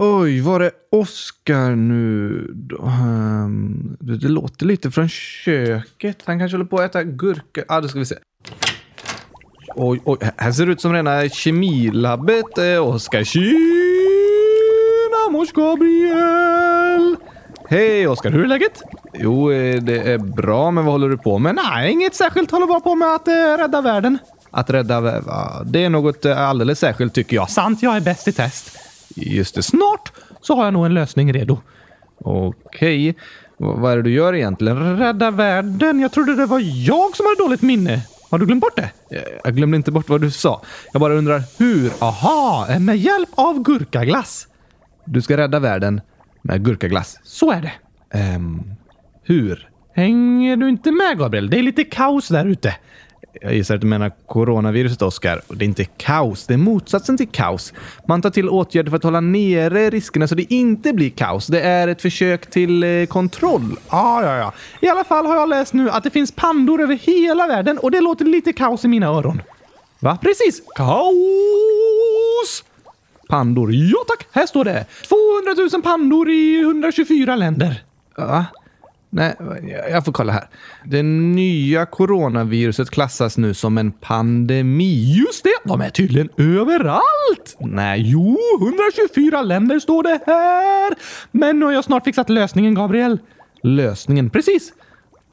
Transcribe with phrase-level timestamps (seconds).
[0.00, 1.94] Oj, var är Oskar nu?
[2.78, 6.22] Um, ehm, det, det, låter lite från köket.
[6.24, 7.42] Han kanske håller på att äta gurka.
[7.54, 8.14] Ja, ah, då ska vi se.
[9.74, 12.58] Oj, oj, här ser det ut som rena kemilabbet.
[12.58, 13.24] Eh, Oskar.
[13.24, 13.48] Tjena,
[15.30, 17.16] mors Gabriel!
[17.68, 18.82] Hej Oskar, hur är läget?
[19.14, 21.54] Jo, eh, det är bra, men vad håller du på med?
[21.54, 22.50] Nej, inget särskilt.
[22.50, 24.18] Håller bara på med att eh, rädda världen.
[24.50, 25.22] Att rädda...
[25.64, 27.50] Det är något eh, alldeles särskilt tycker jag.
[27.50, 28.87] Sant, jag är bäst i test.
[29.16, 31.58] Just det, snart så har jag nog en lösning redo.
[32.18, 33.16] Okej.
[33.56, 34.98] Vad är det du gör egentligen?
[34.98, 36.00] Rädda världen.
[36.00, 38.00] Jag trodde det var jag som hade dåligt minne.
[38.30, 38.90] Har du glömt bort det?
[39.44, 40.62] Jag glömde inte bort vad du sa.
[40.92, 41.92] Jag bara undrar hur?
[41.98, 44.46] Aha, med hjälp av gurkaglass.
[45.04, 46.00] Du ska rädda världen
[46.42, 47.18] med gurkaglass.
[47.22, 47.72] Så är det.
[48.36, 48.74] Um,
[49.22, 49.68] hur?
[49.94, 51.50] Hänger du inte med, Gabriel?
[51.50, 52.74] Det är lite kaos där ute.
[53.32, 55.40] Jag gissar att du menar coronaviruset, Oskar.
[55.48, 57.72] Det är inte kaos, det är motsatsen till kaos.
[58.08, 61.46] Man tar till åtgärder för att hålla nere riskerna så det inte blir kaos.
[61.46, 63.76] Det är ett försök till eh, kontroll.
[63.90, 64.52] Ja, ja, ja.
[64.80, 67.90] I alla fall har jag läst nu att det finns pandor över hela världen och
[67.90, 69.42] det låter lite kaos i mina öron.
[70.00, 70.18] Va?
[70.22, 70.62] Precis.
[70.74, 72.64] Kaos!
[73.28, 73.72] Pandor.
[73.72, 74.86] Ja tack, här står det.
[75.08, 77.82] 200 000 pandor i 124 länder.
[78.16, 78.46] Va?
[79.10, 79.36] Nej,
[79.90, 80.48] jag får kolla här.
[80.84, 85.14] Det nya coronaviruset klassas nu som en pandemi.
[85.26, 85.50] Just det!
[85.64, 87.56] De är tydligen överallt!
[87.58, 90.94] Nej, jo, 124 länder står det här.
[91.30, 93.18] Men nu har jag snart fixat lösningen, Gabriel.
[93.62, 94.30] Lösningen?
[94.30, 94.72] Precis.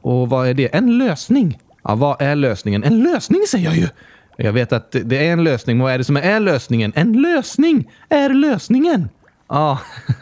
[0.02, 0.74] Och vad är det?
[0.74, 1.58] En lösning?
[1.84, 2.84] Ja, vad är lösningen?
[2.84, 3.88] En lösning säger jag ju!
[4.36, 6.92] Jag vet att det är en lösning, men vad är det som är lösningen?
[6.96, 9.08] En lösning är lösningen.
[9.48, 9.78] Ja,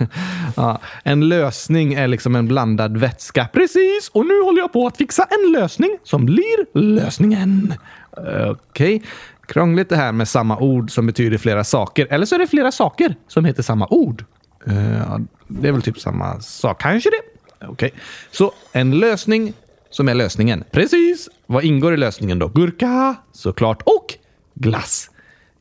[0.56, 3.48] ja, en lösning är liksom en blandad vätska.
[3.52, 7.74] Precis, och nu håller jag på att fixa en lösning som blir lösningen.
[8.16, 8.50] Okej.
[8.50, 9.00] Okay.
[9.46, 12.06] Krångligt det här med samma ord som betyder flera saker.
[12.10, 14.24] Eller så är det flera saker som heter samma ord.
[14.68, 16.80] Uh, det är väl typ samma sak.
[16.80, 17.20] Kanske det.
[17.66, 17.72] Okej.
[17.72, 17.90] Okay.
[18.30, 19.52] Så en lösning
[19.90, 20.64] som är lösningen.
[20.70, 21.28] Precis.
[21.46, 22.48] Vad ingår i lösningen då?
[22.48, 23.82] Gurka, såklart.
[23.82, 24.14] Och
[24.54, 25.10] glass.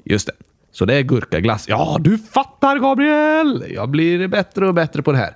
[0.04, 0.34] Just det.
[0.74, 1.66] Så det är gurkaglass.
[1.70, 3.66] Ja, du fattar Gabriel!
[3.70, 5.36] Jag blir bättre och bättre på det här.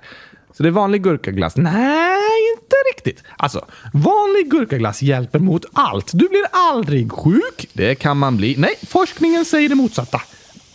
[0.52, 1.56] Så det är vanlig gurkaglass?
[1.56, 3.24] Nej, inte riktigt.
[3.36, 6.10] Alltså, vanlig gurkaglass hjälper mot allt.
[6.12, 7.68] Du blir aldrig sjuk.
[7.72, 8.54] Det kan man bli.
[8.58, 10.20] Nej, forskningen säger det motsatta.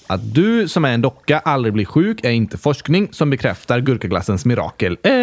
[0.07, 4.45] Att du som är en docka aldrig blir sjuk är inte forskning som bekräftar gurkaglassens
[4.45, 4.97] mirakel.
[5.03, 5.13] Eh,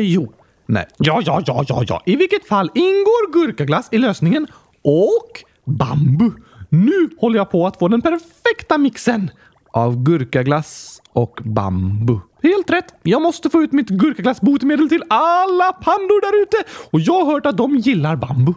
[0.00, 0.32] jo.
[0.66, 0.86] Nej.
[0.98, 2.02] Ja, ja, ja, ja, ja.
[2.06, 4.46] I vilket fall ingår gurkaglass i lösningen
[4.82, 6.30] och bambu.
[6.74, 9.30] Nu håller jag på att få den perfekta mixen
[9.72, 12.18] av gurkaglass och bambu.
[12.42, 12.94] Helt rätt!
[13.02, 16.56] Jag måste få ut mitt gurkaglassbotemedel till alla pandor där ute
[16.90, 18.52] och jag har hört att de gillar bambu.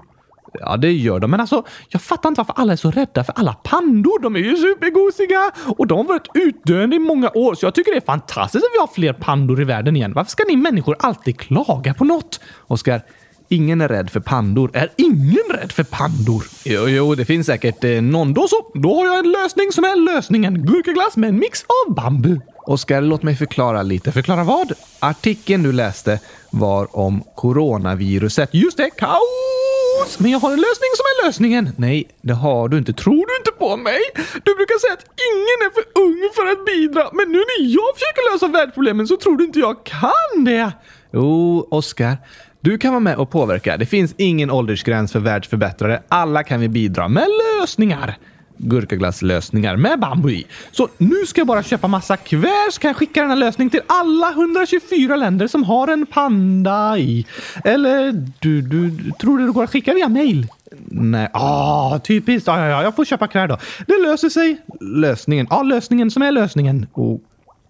[0.54, 1.32] Ja, det gör de.
[1.32, 4.22] Men alltså, jag fattar inte varför alla är så rädda för alla pandor.
[4.22, 7.92] De är ju supergosiga och de har varit utdöende i många år, så jag tycker
[7.92, 10.14] det är fantastiskt att vi har fler pandor i världen igen.
[10.14, 12.40] Varför ska ni människor alltid klaga på något?
[12.68, 13.02] Oskar,
[13.50, 14.72] Ingen är rädd för pandor.
[14.74, 16.44] Är ingen rädd för pandor?
[16.64, 18.34] Jo, jo, det finns säkert eh, någon.
[18.34, 18.72] Då så.
[18.74, 20.66] Då har jag en lösning som är lösningen.
[20.66, 22.40] Gurkaglass med en mix av bambu.
[22.68, 24.12] Oskar, låt mig förklara lite.
[24.12, 24.74] Förklara vad?
[25.00, 26.20] Artikeln du läste
[26.50, 28.50] var om coronaviruset.
[28.54, 30.20] Just det, kaos!
[30.20, 31.70] Men jag har en lösning som är lösningen.
[31.78, 32.94] Nej, det har du inte.
[32.94, 34.00] Tror du inte på mig?
[34.44, 37.94] Du brukar säga att ingen är för ung för att bidra, men nu när jag
[37.94, 40.72] försöker lösa världsproblemen så tror du inte jag kan det.
[41.12, 42.18] Jo, Oskar.
[42.66, 43.78] Du kan vara med och påverka.
[43.78, 46.02] Det finns ingen åldersgräns för världsförbättrare.
[46.10, 47.28] Alla kan vi bidra med
[47.60, 48.18] lösningar.
[48.58, 50.48] Gurkaglasslösningar med bambu i.
[50.72, 53.82] Så nu ska jag bara köpa massa kvärs så kan jag skicka denna lösning till
[53.88, 57.26] alla 124 länder som har en panda i.
[57.64, 60.48] Eller du, du, tror du det går att skicka via mail?
[60.88, 61.30] Nej.
[61.34, 62.48] Ah, typiskt.
[62.48, 63.58] Ja, ja, ja, jag får köpa kläder då.
[63.88, 64.58] Det löser sig.
[64.80, 65.48] Lösningen?
[65.50, 66.88] Ja, lösningen som är lösningen.
[66.94, 67.20] Okej.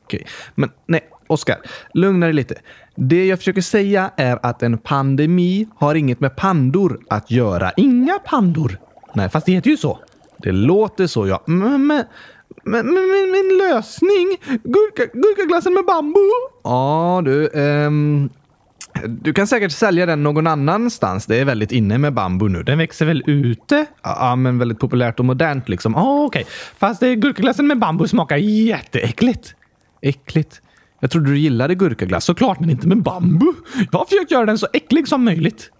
[0.05, 0.23] Okay.
[0.55, 1.57] Men nej, Oskar,
[1.93, 2.55] lugna dig lite.
[2.95, 7.71] Det jag försöker säga är att en pandemi har inget med pandor att göra.
[7.77, 8.79] Inga pandor?
[9.13, 9.99] Nej, fast det heter ju så.
[10.37, 11.43] Det låter så, ja.
[11.45, 12.05] Men, men,
[12.63, 14.37] men, men min lösning?
[14.63, 16.19] Gurka, gurkaglassen med bambu?
[16.63, 17.49] Ja, du.
[17.53, 18.29] Ehm,
[19.07, 21.25] du kan säkert sälja den någon annanstans.
[21.25, 22.63] Det är väldigt inne med bambu nu.
[22.63, 23.85] Den växer väl ute?
[24.03, 25.93] Ja, men väldigt populärt och modernt liksom.
[25.95, 26.41] Ja, okej.
[26.41, 26.53] Okay.
[26.77, 29.55] Fast gurkaglassen med bambu smakar jätteäckligt.
[30.01, 30.61] Äckligt?
[30.99, 32.25] Jag trodde du gillade gurkaglass.
[32.25, 33.53] Såklart, men inte med bambu.
[33.91, 35.71] Jag har försökt göra den så äcklig som möjligt.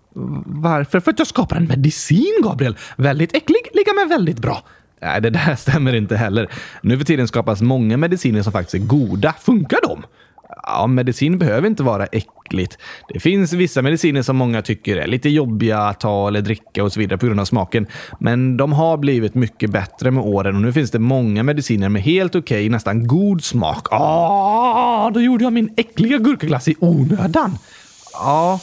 [0.46, 1.00] Varför?
[1.00, 2.78] För att jag skapar en medicin, Gabriel.
[2.98, 4.64] Väldigt äcklig, lika med väldigt bra.
[5.02, 6.50] Nej, det där stämmer inte heller.
[6.82, 9.34] Nu för tiden skapas många mediciner som faktiskt är goda.
[9.40, 10.04] Funkar de?
[10.64, 12.78] Ja, medicin behöver inte vara äckligt.
[13.14, 16.94] Det finns vissa mediciner som många tycker är lite jobbiga att ta eller dricka och
[16.94, 17.88] så vidare på grund av smaken.
[18.20, 22.02] Men de har blivit mycket bättre med åren och nu finns det många mediciner med
[22.02, 23.88] helt okej, okay, nästan god smak.
[23.92, 27.58] Ah, då gjorde jag min äckliga gurkaglass i onödan.
[28.14, 28.60] Ja,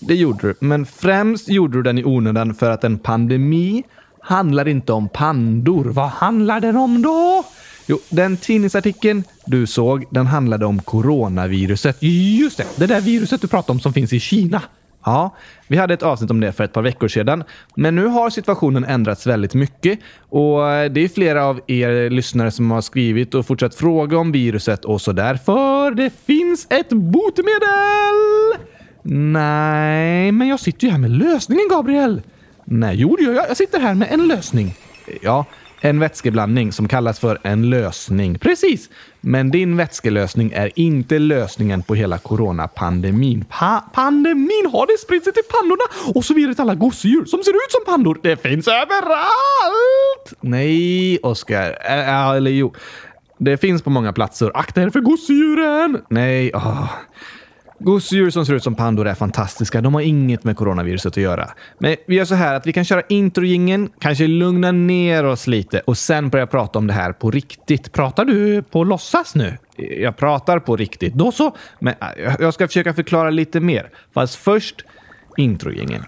[0.00, 0.54] det gjorde du.
[0.60, 3.84] Men främst gjorde du den i onödan för att en pandemi
[4.20, 5.84] handlar inte om pandor.
[5.84, 7.44] Vad handlar den om då?
[7.86, 11.96] Jo, den tidningsartikeln du såg, den handlade om coronaviruset.
[12.00, 14.62] Just det, det där viruset du pratade om som finns i Kina.
[15.04, 15.36] Ja,
[15.66, 17.44] vi hade ett avsnitt om det för ett par veckor sedan.
[17.76, 19.98] Men nu har situationen ändrats väldigt mycket
[20.28, 20.58] och
[20.90, 25.00] det är flera av er lyssnare som har skrivit och fortsatt fråga om viruset och
[25.00, 25.34] så där.
[25.34, 28.16] För det finns ett botemedel!
[29.02, 32.22] Nej, men jag sitter ju här med lösningen, Gabriel.
[32.64, 34.74] Nej, jo, jag, jag sitter här med en lösning.
[35.22, 35.44] Ja,
[35.86, 38.38] en vätskeblandning som kallas för en lösning.
[38.38, 38.90] Precis!
[39.20, 43.44] Men din vätskelösning är inte lösningen på hela coronapandemin.
[43.48, 47.42] Pa pandemin har det spritt sig till pandorna och så vidare till alla gosedjur som
[47.42, 48.18] ser ut som pandor.
[48.22, 50.34] Det finns överallt!
[50.40, 51.70] Nej, Oskar.
[52.36, 52.74] eller jo.
[53.38, 54.50] Det finns på många platser.
[54.54, 56.02] Akta er för gosedjuren!
[56.10, 56.90] Nej, åh.
[57.78, 59.80] Gosedjur som ser ut som pandor är fantastiska.
[59.80, 61.50] De har inget med coronaviruset att göra.
[61.78, 65.80] Men vi gör så här att vi kan köra introjingen, kanske lugna ner oss lite
[65.80, 67.92] och sen börja prata om det här på riktigt.
[67.92, 69.58] Pratar du på låtsas nu?
[69.76, 71.14] Jag pratar på riktigt.
[71.14, 71.56] Då så.
[71.78, 73.90] Men äh, jag ska försöka förklara lite mer.
[74.14, 74.84] Fast först
[75.36, 76.04] introjingen.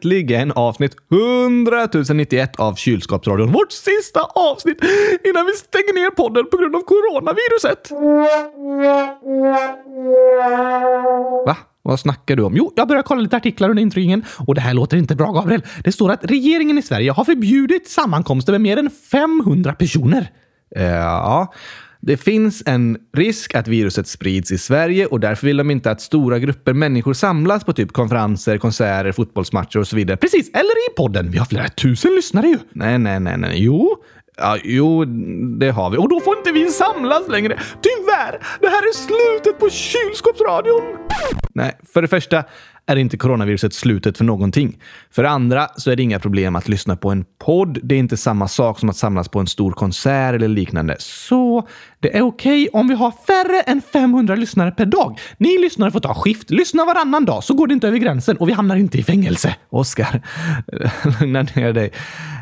[0.00, 3.52] Äntligen avsnitt 100 091 av Kylskåpsradion.
[3.52, 4.78] Vårt sista avsnitt
[5.24, 7.90] innan vi stänger ner podden på grund av coronaviruset.
[11.46, 11.56] Va?
[11.82, 12.56] Vad snackar du om?
[12.56, 15.62] Jo, jag började kolla lite artiklar under intrygningen och det här låter inte bra, Gabriel.
[15.84, 20.30] Det står att regeringen i Sverige har förbjudit sammankomster med mer än 500 personer.
[20.74, 21.52] Ja,
[22.00, 26.00] det finns en risk att viruset sprids i Sverige och därför vill de inte att
[26.00, 30.16] stora grupper människor samlas på typ konferenser, konserter, fotbollsmatcher och så vidare.
[30.16, 31.30] Precis, eller i podden.
[31.30, 32.58] Vi har flera tusen lyssnare ju.
[32.72, 33.52] Nej, nej, nej, nej.
[33.54, 33.96] Jo,
[34.36, 35.04] Ja, jo,
[35.58, 35.96] det har vi.
[35.96, 37.58] Och då får inte vi samlas längre.
[37.82, 38.38] Tyvärr!
[38.60, 40.82] Det här är slutet på kylskåpsradion!
[41.54, 42.44] Nej, för det första
[42.96, 44.78] är inte coronaviruset slutet för någonting.
[45.10, 47.78] För det andra så är det inga problem att lyssna på en podd.
[47.82, 50.96] Det är inte samma sak som att samlas på en stor konsert eller liknande.
[50.98, 51.68] Så
[52.00, 55.18] det är okej okay om vi har färre än 500 lyssnare per dag.
[55.38, 56.50] Ni lyssnare får ta skift.
[56.50, 59.54] Lyssna varannan dag så går det inte över gränsen och vi hamnar inte i fängelse.
[59.70, 60.22] Oskar,
[61.20, 61.92] lugna ner dig.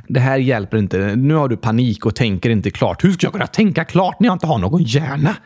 [0.09, 1.17] Det här hjälper inte.
[1.17, 3.05] Nu har du panik och tänker inte klart.
[3.05, 5.37] Hur ska jag kunna tänka klart när jag inte har någon hjärna?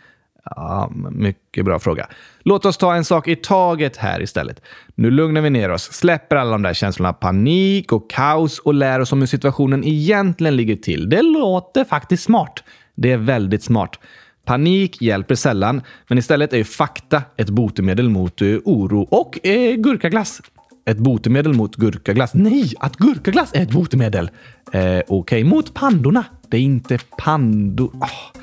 [0.45, 2.07] Ja, mycket bra fråga.
[2.43, 4.63] Låt oss ta en sak i taget här istället.
[4.95, 8.75] Nu lugnar vi ner oss, släpper alla de där känslorna av panik och kaos och
[8.75, 11.09] lär oss om hur situationen egentligen ligger till.
[11.09, 12.65] Det låter faktiskt smart.
[12.95, 13.99] Det är väldigt smart.
[14.45, 19.77] Panik hjälper sällan, men istället är ju fakta ett botemedel mot eh, oro och eh,
[19.77, 20.43] gurkaglass.
[20.85, 22.35] Ett botemedel mot gurkaglass?
[22.35, 24.31] Nej, att gurkaglass är ett botemedel.
[24.73, 25.45] Eh, Okej, okay.
[25.45, 26.25] mot pandorna.
[26.49, 27.87] Det är inte pandor.
[27.87, 28.03] Oh.
[28.03, 28.39] Ah.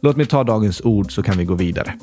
[0.00, 1.94] Låt mig ta dagens ord så kan vi gå vidare.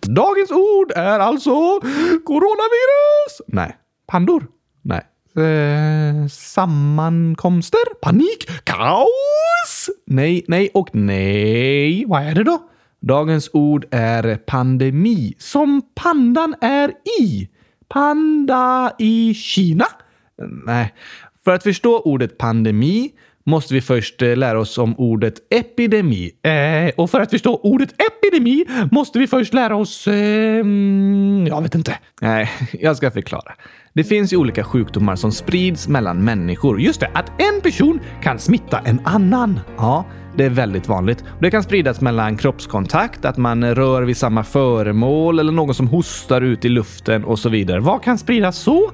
[0.00, 1.80] Dagens ord är alltså
[2.24, 3.40] coronavirus.
[3.46, 3.76] Nej.
[4.06, 4.46] Pandor.
[4.82, 5.15] Nej.
[5.36, 9.90] Eh, sammankomster, panik, kaos.
[10.06, 12.04] Nej, nej och nej.
[12.06, 12.58] Vad är det då?
[13.00, 15.34] Dagens ord är pandemi.
[15.38, 17.48] Som pandan är i.
[17.88, 19.86] Panda i Kina?
[20.66, 20.94] Nej.
[21.44, 23.10] För att förstå ordet pandemi
[23.44, 26.30] måste vi först eh, lära oss om ordet epidemi.
[26.42, 30.08] Eh, och för att förstå ordet epidemi måste vi först lära oss...
[30.08, 30.66] Eh,
[31.48, 31.98] jag vet inte.
[32.20, 33.54] Nej, jag ska förklara.
[33.96, 36.80] Det finns ju olika sjukdomar som sprids mellan människor.
[36.80, 39.60] Just det, att en person kan smitta en annan.
[39.76, 40.04] Ja,
[40.36, 41.24] det är väldigt vanligt.
[41.40, 46.40] Det kan spridas mellan kroppskontakt, att man rör vid samma föremål eller någon som hostar
[46.40, 47.80] ut i luften och så vidare.
[47.80, 48.90] Vad kan spridas så?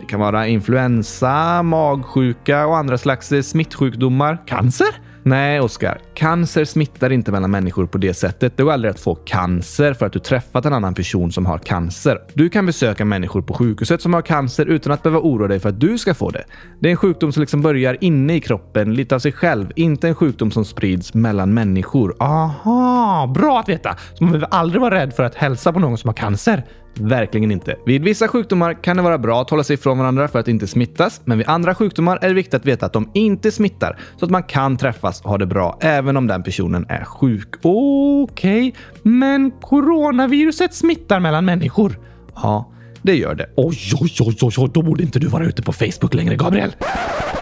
[0.00, 4.46] Det kan vara influensa, magsjuka och andra slags eh, smittsjukdomar.
[4.46, 5.05] Cancer?
[5.26, 6.00] Nej, Oskar.
[6.14, 8.56] Cancer smittar inte mellan människor på det sättet.
[8.56, 11.58] Det går aldrig att få cancer för att du träffat en annan person som har
[11.58, 12.18] cancer.
[12.34, 15.68] Du kan besöka människor på sjukhuset som har cancer utan att behöva oroa dig för
[15.68, 16.44] att du ska få det.
[16.80, 19.72] Det är en sjukdom som liksom börjar inne i kroppen, lite av sig själv.
[19.76, 22.16] Inte en sjukdom som sprids mellan människor.
[22.20, 23.96] Aha, bra att veta.
[24.14, 26.64] Så man behöver aldrig vara rädd för att hälsa på någon som har cancer.
[27.00, 27.76] Verkligen inte.
[27.86, 30.66] Vid vissa sjukdomar kan det vara bra att hålla sig ifrån varandra för att inte
[30.66, 34.24] smittas, men vid andra sjukdomar är det viktigt att veta att de inte smittar så
[34.24, 37.48] att man kan träffas och ha det bra även om den personen är sjuk.
[37.62, 38.72] Okej, okay.
[39.02, 41.98] men coronaviruset smittar mellan människor?
[42.34, 42.72] Ja,
[43.02, 43.46] det gör det.
[43.56, 46.72] Oj, oj, oj, oj, oj, då borde inte du vara ute på Facebook längre, Gabriel.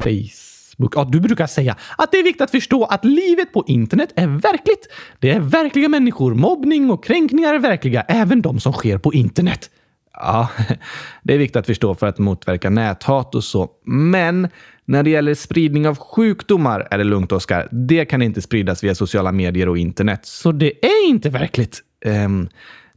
[0.01, 0.54] Face.
[0.77, 4.27] Ja, du brukar säga att det är viktigt att förstå att livet på internet är
[4.27, 4.89] verkligt.
[5.19, 6.35] Det är verkliga människor.
[6.35, 9.71] Mobbning och kränkningar är verkliga, även de som sker på internet.
[10.13, 10.49] Ja,
[11.23, 13.69] det är viktigt att förstå för att motverka näthat och så.
[13.85, 14.49] Men
[14.85, 17.69] när det gäller spridning av sjukdomar är det lugnt, Oskar.
[17.71, 20.21] Det kan inte spridas via sociala medier och internet.
[20.23, 21.81] Så det är inte verkligt?
[22.05, 22.49] Um,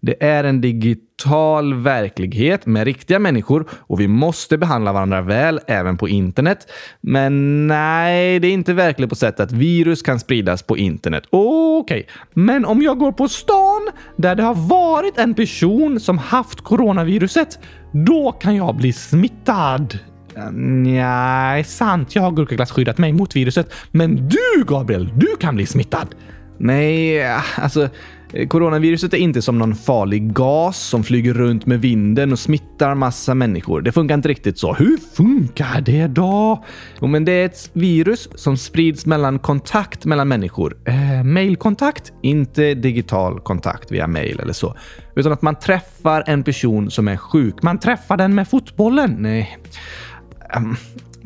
[0.07, 5.97] det är en digital verklighet med riktiga människor och vi måste behandla varandra väl även
[5.97, 6.67] på internet.
[7.01, 11.23] Men nej, det är inte verkligt på sätt att virus kan spridas på internet.
[11.29, 12.03] Okej, okay.
[12.33, 17.59] men om jag går på stan där det har varit en person som haft coronaviruset,
[17.91, 19.99] då kan jag bli smittad.
[20.51, 22.15] Nej, sant.
[22.15, 23.73] Jag har gurkaglass skyddat mig mot viruset.
[23.91, 26.07] Men du, Gabriel, du kan bli smittad.
[26.57, 27.89] Nej, ah, alltså
[28.49, 33.35] coronaviruset är inte som någon farlig gas som flyger runt med vinden och smittar massa
[33.35, 33.81] människor.
[33.81, 34.73] Det funkar inte riktigt så.
[34.73, 36.65] Hur funkar det då?
[37.01, 40.77] Jo, men det är ett virus som sprids mellan kontakt mellan människor.
[40.85, 42.13] Eh, mailkontakt?
[42.21, 44.75] Inte digital kontakt via mail eller så,
[45.15, 47.63] utan att man träffar en person som är sjuk.
[47.63, 49.15] Man träffar den med fotbollen?
[49.19, 49.57] Nej.
[50.57, 50.77] Um,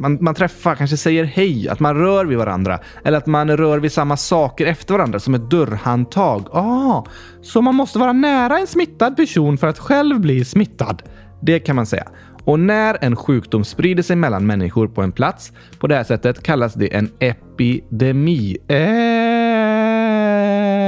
[0.02, 3.80] man, man träffar, kanske säger hej, att man rör vid varandra eller att man rör
[3.80, 6.48] vid samma saker efter varandra som ett dörrhandtag.
[6.52, 7.06] Ah,
[7.42, 11.04] så man måste vara nära en smittad person för att själv bli smittad?
[11.42, 12.08] Det kan man säga.
[12.44, 16.44] Och när en sjukdom sprider sig mellan människor på en plats på det här sättet
[16.44, 18.58] kallas det en epidemi.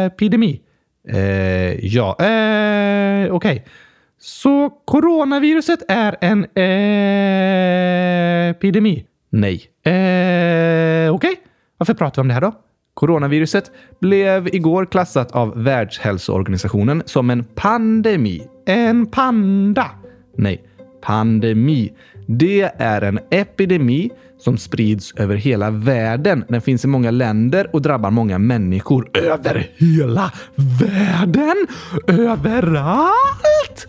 [0.06, 0.62] epidemi?
[1.10, 3.32] Eh, ja, eh, okej.
[3.32, 3.62] Okay.
[4.26, 6.44] Så coronaviruset är en
[8.50, 9.06] epidemi?
[9.30, 9.56] Nej.
[9.84, 9.92] Eh,
[11.14, 11.36] Okej, okay.
[11.78, 12.54] varför pratar vi om det här då?
[12.94, 18.48] Coronaviruset blev igår klassat av Världshälsoorganisationen som en pandemi.
[18.66, 19.90] En panda?
[20.38, 20.64] Nej,
[21.02, 21.94] pandemi.
[22.28, 26.46] Det är en epidemi som sprids över hela världen.
[26.48, 29.10] Den finns i många länder och drabbar många människor.
[29.14, 31.68] Över hela världen?
[32.08, 33.88] Överallt?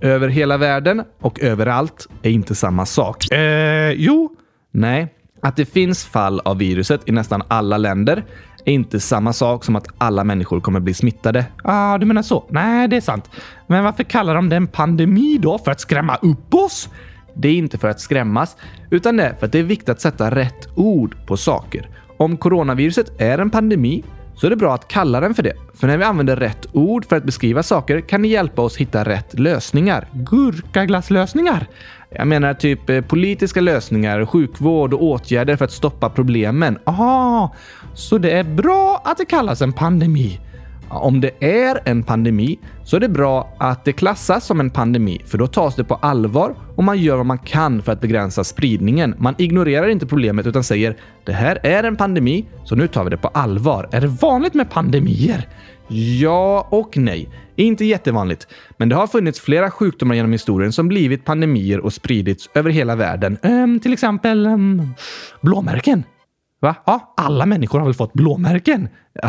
[0.00, 3.32] Över hela världen och överallt är inte samma sak.
[3.32, 4.36] Eh, jo.
[4.70, 5.14] Nej.
[5.42, 8.24] Att det finns fall av viruset i nästan alla länder
[8.64, 11.46] är inte samma sak som att alla människor kommer bli smittade.
[11.64, 12.44] Ah, du menar så?
[12.50, 13.30] Nej, det är sant.
[13.66, 15.58] Men varför kallar de det en pandemi då?
[15.58, 16.88] För att skrämma upp oss?
[17.34, 18.56] Det är inte för att skrämmas,
[18.90, 21.88] utan det är för att det är viktigt att sätta rätt ord på saker.
[22.16, 24.04] Om coronaviruset är en pandemi
[24.40, 25.52] så är det bra att kalla den för det.
[25.74, 29.04] För när vi använder rätt ord för att beskriva saker kan det hjälpa oss hitta
[29.04, 30.08] rätt lösningar.
[30.12, 31.66] Gurkaglasslösningar?
[32.10, 36.78] Jag menar typ eh, politiska lösningar, sjukvård och åtgärder för att stoppa problemen.
[36.84, 37.54] Aha,
[37.94, 40.40] så det är bra att det kallas en pandemi?
[40.90, 45.22] Om det är en pandemi så är det bra att det klassas som en pandemi,
[45.26, 48.44] för då tas det på allvar och man gör vad man kan för att begränsa
[48.44, 49.14] spridningen.
[49.18, 53.10] Man ignorerar inte problemet utan säger det här är en pandemi, så nu tar vi
[53.10, 53.88] det på allvar.
[53.92, 55.48] Är det vanligt med pandemier?
[55.88, 57.28] Ja och nej.
[57.56, 62.50] Inte jättevanligt, men det har funnits flera sjukdomar genom historien som blivit pandemier och spridits
[62.54, 63.38] över hela världen.
[63.42, 64.88] Ehm, till exempel ehm,
[65.40, 66.04] blåmärken.
[66.60, 66.74] Va?
[66.86, 68.88] Ja, alla människor har väl fått blåmärken?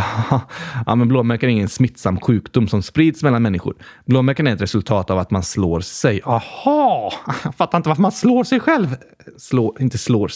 [0.85, 3.75] Ja, men blåmärken är ingen smittsam sjukdom som sprids mellan människor.
[4.05, 6.21] Blåmärken är ett resultat av att man slår sig.
[6.25, 7.13] Aha!
[7.43, 8.95] Jag fattar inte varför man slår sig själv.
[9.37, 10.31] Slår, inte slår.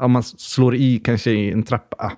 [0.00, 2.12] Om man slår i kanske i en trappa.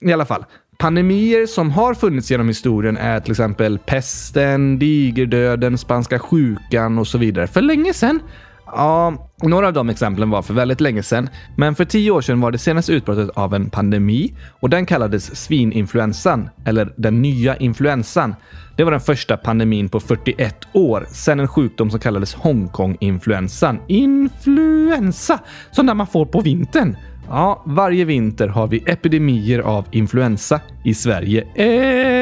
[0.00, 0.44] I alla fall.
[0.78, 7.18] Pandemier som har funnits genom historien är till exempel pesten, digerdöden, spanska sjukan och så
[7.18, 7.46] vidare.
[7.46, 8.20] För länge sedan
[8.74, 12.40] Ja, några av de exemplen var för väldigt länge sedan, men för tio år sedan
[12.40, 18.34] var det senaste utbrottet av en pandemi och den kallades svininfluensan, eller den nya influensan.
[18.76, 23.78] Det var den första pandemin på 41 år sedan en sjukdom som kallades Hongkong-influensan.
[23.88, 25.38] Influensa?
[25.70, 26.96] Sån där man får på vintern?
[27.28, 31.40] Ja, varje vinter har vi epidemier av influensa i Sverige.
[31.40, 32.21] Epidemier?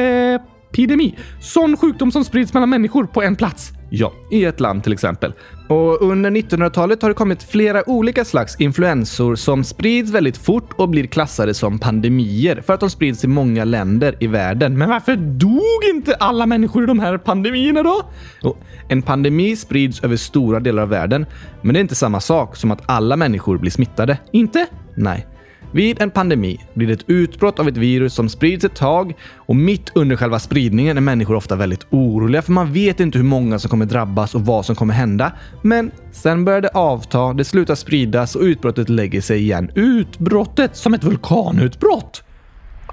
[0.83, 1.15] Epidemi.
[1.39, 3.71] Sån sjukdom som sprids mellan människor på en plats.
[3.93, 5.33] Ja, i ett land till exempel.
[5.67, 10.89] Och under 1900-talet har det kommit flera olika slags influensor som sprids väldigt fort och
[10.89, 14.77] blir klassade som pandemier för att de sprids i många länder i världen.
[14.77, 18.01] Men varför dog inte alla människor i de här pandemierna då?
[18.43, 18.57] Och
[18.89, 21.25] en pandemi sprids över stora delar av världen,
[21.61, 24.17] men det är inte samma sak som att alla människor blir smittade.
[24.31, 24.67] Inte?
[24.95, 25.27] Nej.
[25.73, 29.55] Vid en pandemi blir det ett utbrott av ett virus som sprids ett tag och
[29.55, 33.59] mitt under själva spridningen är människor ofta väldigt oroliga för man vet inte hur många
[33.59, 35.31] som kommer drabbas och vad som kommer hända.
[35.61, 39.71] Men sen börjar det avta, det slutar spridas och utbrottet lägger sig igen.
[39.75, 42.23] Utbrottet som ett vulkanutbrott?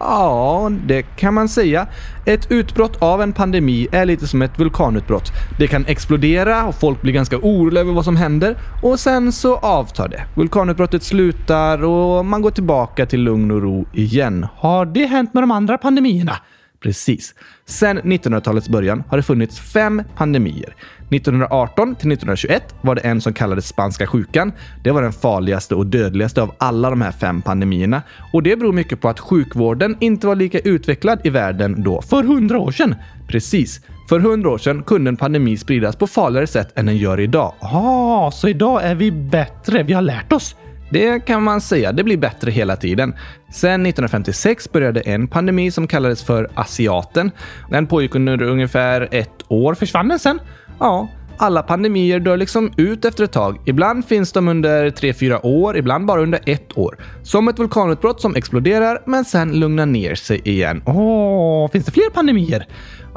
[0.01, 1.87] Ja, det kan man säga.
[2.27, 5.33] Ett utbrott av en pandemi är lite som ett vulkanutbrott.
[5.59, 9.57] Det kan explodera och folk blir ganska oroliga över vad som händer och sen så
[9.57, 10.25] avtar det.
[10.35, 14.47] Vulkanutbrottet slutar och man går tillbaka till lugn och ro igen.
[14.57, 16.37] Har det hänt med de andra pandemierna?
[16.83, 17.35] Precis.
[17.67, 20.75] Sen 1900-talets början har det funnits fem pandemier.
[21.11, 24.53] 1918 till 1921 var det en som kallades spanska sjukan.
[24.83, 28.03] Det var den farligaste och dödligaste av alla de här fem pandemierna.
[28.33, 32.03] Och det beror mycket på att sjukvården inte var lika utvecklad i världen då.
[32.03, 32.95] För hundra år sedan?
[33.29, 33.81] Precis.
[34.09, 37.55] För hundra år sedan kunde en pandemi spridas på farligare sätt än den gör idag.
[37.61, 39.83] Ah, så idag är vi bättre.
[39.83, 40.57] Vi har lärt oss.
[40.91, 41.93] Det kan man säga.
[41.93, 43.15] Det blir bättre hela tiden.
[43.53, 47.31] Sen 1956 började en pandemi som kallades för asiaten.
[47.71, 49.75] Den pågick under ungefär ett år.
[49.75, 50.41] Försvann den sen?
[50.81, 53.61] Ja, alla pandemier dör liksom ut efter ett tag.
[53.65, 56.99] Ibland finns de under 3-4 år, ibland bara under ett år.
[57.23, 60.83] Som ett vulkanutbrott som exploderar men sen lugnar ner sig igen.
[60.87, 62.67] Åh, finns det fler pandemier?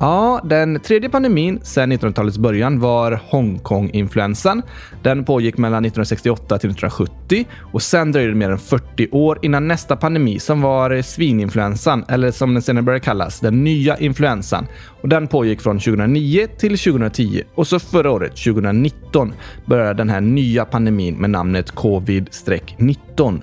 [0.01, 4.61] Ja, den tredje pandemin sedan 1900-talets början var Hongkong-influensan.
[5.03, 9.67] Den pågick mellan 1968 till 1970 och sen dröjde det mer än 40 år innan
[9.67, 14.67] nästa pandemi som var svininfluensan, eller som den senare började kallas, den nya influensan.
[15.01, 19.33] Och den pågick från 2009 till 2010 och så förra året, 2019,
[19.65, 23.41] började den här nya pandemin med namnet covid-19.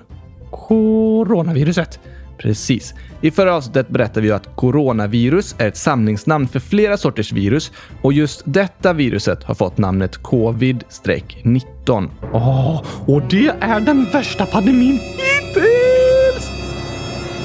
[0.51, 1.99] Coronaviruset.
[2.39, 2.93] Precis.
[3.21, 8.13] I förra avsnittet berättade vi att coronavirus är ett samlingsnamn för flera sorters virus och
[8.13, 12.09] just detta viruset har fått namnet covid-19.
[12.33, 16.51] Åh, och det är den värsta pandemin hittills!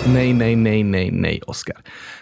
[0.06, 1.76] Nej, nej, nej, nej, nej, Oskar.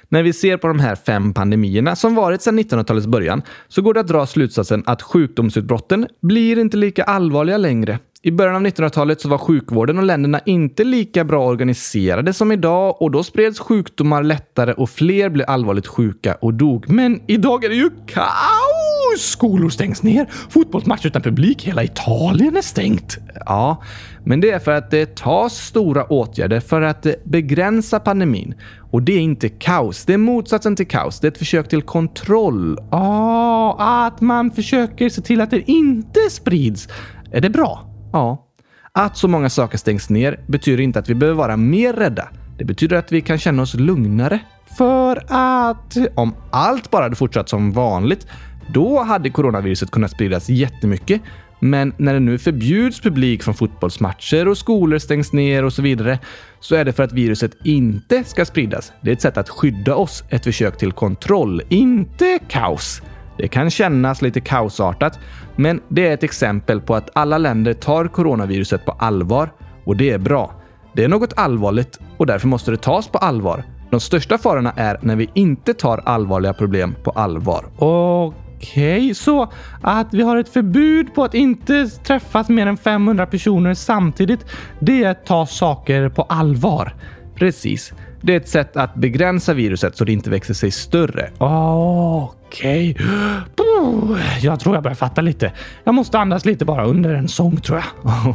[0.09, 3.95] När vi ser på de här fem pandemierna som varit sedan 1900-talets början så går
[3.95, 7.99] det att dra slutsatsen att sjukdomsutbrotten blir inte lika allvarliga längre.
[8.25, 13.03] I början av 1900-talet så var sjukvården och länderna inte lika bra organiserade som idag
[13.03, 16.91] och då spreds sjukdomar lättare och fler blev allvarligt sjuka och dog.
[16.91, 19.21] Men idag är det ju kaos!
[19.21, 23.19] Skolor stängs ner, fotbollsmatcher utan publik, hela Italien är stängt.
[23.47, 23.83] Ja,
[24.25, 28.55] men det är för att det tas stora åtgärder för att begränsa pandemin.
[28.91, 30.05] Och det är inte kaos.
[30.05, 31.21] Det är motsatsen till kaos.
[31.21, 32.79] Det är ett försök till kontroll.
[32.91, 36.89] Ja, ah, att man försöker se till att det inte sprids.
[37.33, 37.92] Är det bra?
[38.13, 38.47] Ja.
[38.93, 42.29] Att så många saker stängs ner betyder inte att vi behöver vara mer rädda.
[42.59, 44.41] Det betyder att vi kan känna oss lugnare.
[44.79, 48.27] För att om allt bara hade fortsatt som vanligt,
[48.69, 51.21] då hade coronaviruset kunnat spridas jättemycket.
[51.61, 56.19] Men när det nu förbjuds publik från fotbollsmatcher och skolor stängs ner och så vidare,
[56.61, 58.93] så är det för att viruset inte ska spridas.
[59.01, 63.03] Det är ett sätt att skydda oss, ett försök till kontroll, inte kaos.
[63.43, 65.19] Det kan kännas lite kaosartat,
[65.57, 69.53] men det är ett exempel på att alla länder tar coronaviruset på allvar
[69.85, 70.53] och det är bra.
[70.95, 73.65] Det är något allvarligt och därför måste det tas på allvar.
[73.91, 77.65] De största farorna är när vi inte tar allvarliga problem på allvar.
[77.79, 83.27] Okej, okay, så att vi har ett förbud på att inte träffas mer än 500
[83.27, 84.47] personer samtidigt,
[84.81, 86.95] det är att ta saker på allvar.
[87.35, 87.93] Precis.
[88.23, 91.31] Det är ett sätt att begränsa viruset så det inte växer sig större.
[91.39, 92.97] Okej.
[92.97, 94.23] Okay.
[94.43, 95.53] Jag tror jag börjar fatta lite.
[95.85, 97.87] Jag måste andas lite bara under en sång tror jag.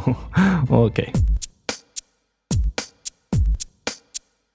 [0.70, 1.12] Okej.
[1.12, 1.24] Okay.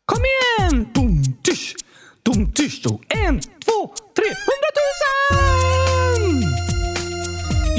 [0.06, 0.88] Kom igen!
[0.94, 1.76] Dum, tysch!
[2.24, 2.86] Dum, tysch!
[3.10, 5.14] En, två, tre, hundratusen!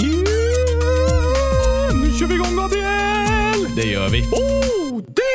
[0.01, 0.35] Yeah!
[1.95, 3.77] Nu kör vi igång Gabriel!
[3.77, 4.23] Det gör vi.
[4.23, 5.35] Oh, det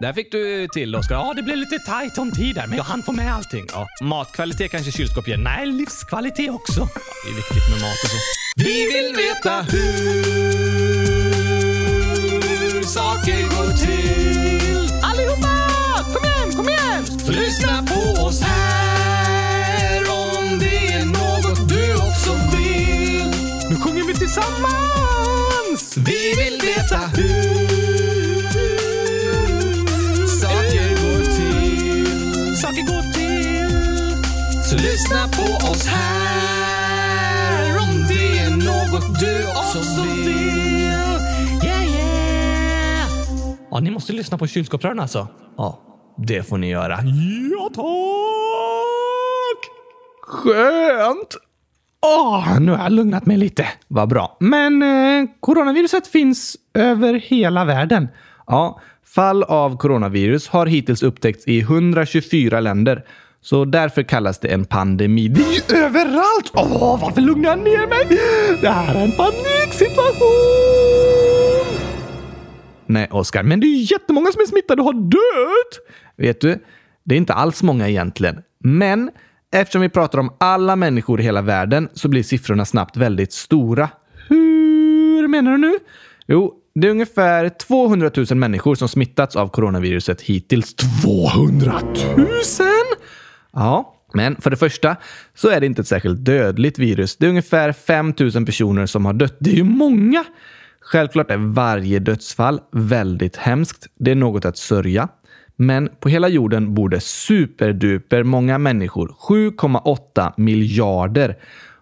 [0.00, 1.14] Där fick du till Oskar.
[1.14, 3.66] Ja, det blev lite tajt om tid där, men jag hann få med allting.
[3.72, 5.36] Ja, matkvalitet kanske kylskåp ger.
[5.36, 6.88] Nej, livskvalitet också.
[7.24, 8.16] Det är viktigt med mat och så.
[8.56, 10.46] Vi vill veta hur
[12.82, 14.90] saker går till.
[15.02, 15.56] Allihopa!
[16.14, 17.04] Kom igen, kom igen!
[17.28, 18.05] Lyssna på
[35.86, 40.28] oss här om det är något du också vill.
[41.64, 43.08] Yeah, yeah!
[43.70, 45.28] Ja, ni måste lyssna på kylskåpsrören alltså.
[45.56, 45.80] Ja,
[46.18, 46.98] det får ni göra.
[47.50, 47.86] Ja, tack!
[50.22, 51.36] Skönt!
[52.02, 53.68] Åh, nu har jag lugnat mig lite.
[53.88, 54.36] Vad bra.
[54.40, 58.08] Men eh, coronaviruset finns över hela världen.
[58.46, 63.04] Ja, fall av coronavirus har hittills upptäckts i 124 länder.
[63.46, 65.28] Så därför kallas det en pandemi.
[65.28, 66.50] Det är ju överallt!
[66.52, 68.18] Åh, varför lugnar jag ner mig?
[68.60, 71.80] Det här är en paniksituation!
[72.86, 75.86] Nej, Oskar, Men det är ju jättemånga som är smittade och har dött!
[76.16, 76.64] vet du?
[77.04, 78.42] Det är inte alls många egentligen.
[78.64, 79.10] Men
[79.52, 83.88] eftersom vi pratar om alla människor i hela världen så blir siffrorna snabbt väldigt stora.
[84.28, 85.78] Hur menar du nu?
[86.26, 90.74] Jo, det är ungefär 200 000 människor som smittats av coronaviruset hittills.
[90.74, 91.80] 200
[92.16, 92.26] 000?
[93.56, 94.96] Ja, men för det första
[95.34, 97.16] så är det inte ett särskilt dödligt virus.
[97.16, 99.36] Det är ungefär 5 000 personer som har dött.
[99.38, 100.24] Det är ju många!
[100.80, 103.86] Självklart är varje dödsfall väldigt hemskt.
[103.98, 105.08] Det är något att sörja.
[105.56, 109.08] Men på hela jorden bor det superduper många människor.
[109.28, 111.36] 7,8 miljarder.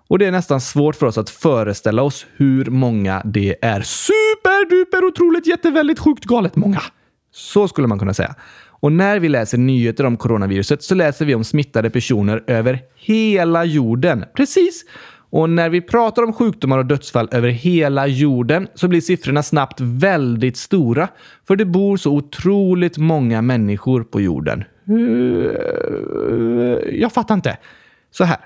[0.08, 3.82] Och det är nästan svårt för oss att föreställa oss hur många det är.
[3.82, 6.80] Superduper otroligt jätteväldigt sjukt galet många.
[7.32, 8.34] Så skulle man kunna säga.
[8.80, 13.64] Och när vi läser nyheter om coronaviruset så läser vi om smittade personer över hela
[13.64, 14.24] jorden.
[14.36, 14.84] Precis!
[15.30, 19.80] Och när vi pratar om sjukdomar och dödsfall över hela jorden så blir siffrorna snabbt
[19.80, 21.08] väldigt stora.
[21.46, 24.64] För det bor så otroligt många människor på jorden.
[24.88, 24.94] Eh,
[27.00, 27.56] jag fattar inte.
[28.10, 28.38] Så här.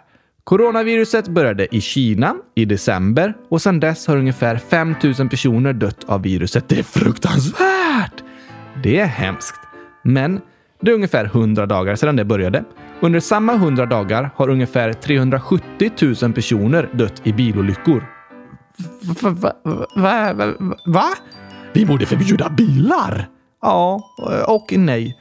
[0.44, 6.04] Coronaviruset började i Kina i december och sedan dess har ungefär 5 000 personer dött
[6.06, 6.68] av viruset.
[6.68, 8.24] Det är fruktansvärt!
[8.82, 9.67] Det är hemskt.
[10.02, 10.40] Men
[10.80, 12.64] det är ungefär 100 dagar sedan det började.
[13.00, 15.90] Under samma 100 dagar har ungefär 370
[16.22, 18.04] 000 personer dött i bilolyckor.
[19.22, 19.52] Va?
[19.94, 20.32] Va?
[20.32, 20.54] va,
[20.86, 21.08] va?
[21.72, 23.28] Vi borde förbjuda bilar!
[23.62, 24.00] Ja,
[24.46, 25.16] och nej.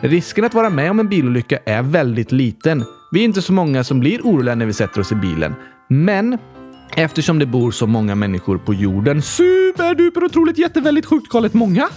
[0.00, 2.84] Risken att vara med om en bilolycka är väldigt liten.
[3.12, 5.54] Vi är inte så många som blir oroliga när vi sätter oss i bilen.
[5.88, 6.38] Men
[6.96, 11.88] eftersom det bor så många människor på jorden Superduper otroligt jätteväldigt sjukt galet många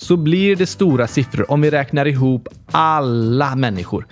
[0.00, 4.06] så blir det stora siffror om vi räknar ihop alla människor.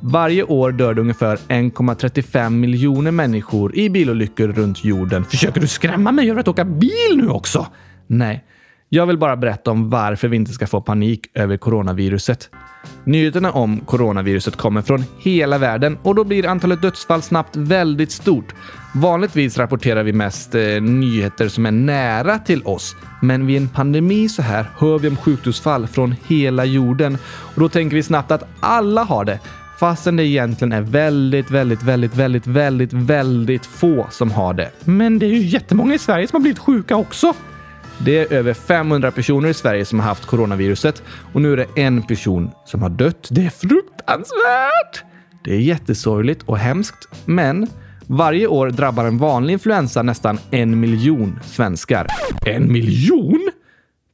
[0.00, 5.24] Varje år dör det ungefär 1,35 miljoner människor i bilolyckor runt jorden.
[5.24, 7.66] Försöker du skrämma mig över att åka bil nu också?
[8.06, 8.44] Nej,
[8.88, 12.50] jag vill bara berätta om varför vi inte ska få panik över coronaviruset.
[13.04, 18.54] Nyheterna om coronaviruset kommer från hela världen och då blir antalet dödsfall snabbt väldigt stort.
[18.94, 24.28] Vanligtvis rapporterar vi mest eh, nyheter som är nära till oss, men vid en pandemi
[24.28, 27.18] så här hör vi om sjukdomsfall från hela jorden
[27.54, 29.38] och då tänker vi snabbt att alla har det.
[29.78, 34.70] Fastän det egentligen är väldigt, väldigt, väldigt, väldigt, väldigt, väldigt få som har det.
[34.84, 37.34] Men det är ju jättemånga i Sverige som har blivit sjuka också.
[38.04, 41.66] Det är över 500 personer i Sverige som har haft coronaviruset och nu är det
[41.82, 43.28] en person som har dött.
[43.30, 45.04] Det är fruktansvärt!
[45.44, 47.66] Det är jättesorgligt och hemskt, men
[48.06, 52.06] varje år drabbar en vanlig influensa nästan en miljon svenskar.
[52.46, 53.50] En miljon?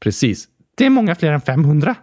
[0.01, 1.95] Precis, Det är många fler än 500.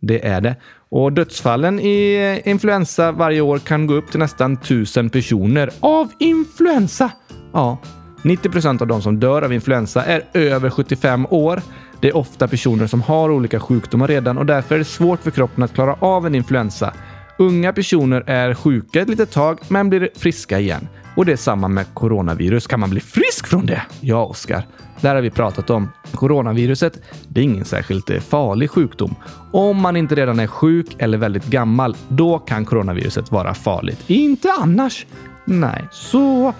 [0.00, 0.56] det är det.
[0.88, 5.70] Och dödsfallen i influensa varje år kan gå upp till nästan 1000 personer.
[5.80, 7.10] Av influensa.
[7.52, 7.78] Ja,
[8.24, 11.62] 90 procent av de som dör av influensa är över 75 år.
[12.00, 15.30] Det är ofta personer som har olika sjukdomar redan och därför är det svårt för
[15.30, 16.92] kroppen att klara av en influensa.
[17.38, 20.88] Unga personer är sjuka ett litet tag men blir friska igen.
[21.16, 22.66] Och det är samma med coronavirus.
[22.66, 23.82] Kan man bli frisk från det?
[24.00, 24.66] Ja, Oskar.
[25.00, 25.88] Det här har vi pratat om.
[26.12, 29.14] Coronaviruset, det är ingen särskilt eh, farlig sjukdom.
[29.52, 34.04] Om man inte redan är sjuk eller väldigt gammal, då kan coronaviruset vara farligt.
[34.06, 35.06] Inte annars.
[35.44, 36.52] Nej, Så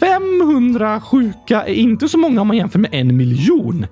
[0.00, 3.86] 500 sjuka är inte så många om man jämför med en miljon.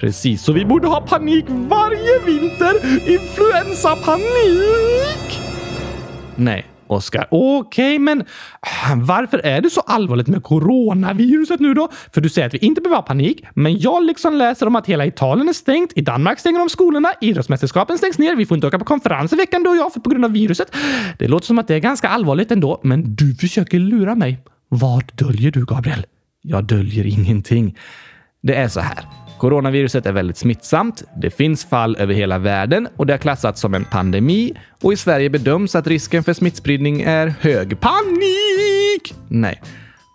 [0.00, 0.42] precis.
[0.42, 2.74] Så vi borde ha panik varje vinter.
[3.12, 5.40] Influensapanik!
[6.36, 7.26] Nej, Oskar.
[7.30, 8.26] Okej, men äh,
[8.96, 11.88] varför är det så allvarligt med coronaviruset nu då?
[12.14, 14.86] För du säger att vi inte behöver ha panik, men jag liksom läser om att
[14.86, 15.92] hela Italien är stängt.
[15.96, 19.36] I Danmark stänger de skolorna, idrottsmästerskapen stängs ner, vi får inte åka på konferens i
[19.36, 20.76] veckan du och jag för på grund av viruset.
[21.18, 24.38] Det låter som att det är ganska allvarligt ändå, men du försöker lura mig.
[24.74, 26.06] Vad döljer du, Gabriel?
[26.42, 27.78] Jag döljer ingenting.
[28.42, 29.04] Det är så här.
[29.38, 31.02] Coronaviruset är väldigt smittsamt.
[31.16, 34.96] Det finns fall över hela världen och det har klassats som en pandemi och i
[34.96, 37.80] Sverige bedöms att risken för smittspridning är hög.
[37.80, 39.14] Panik!
[39.28, 39.62] Nej.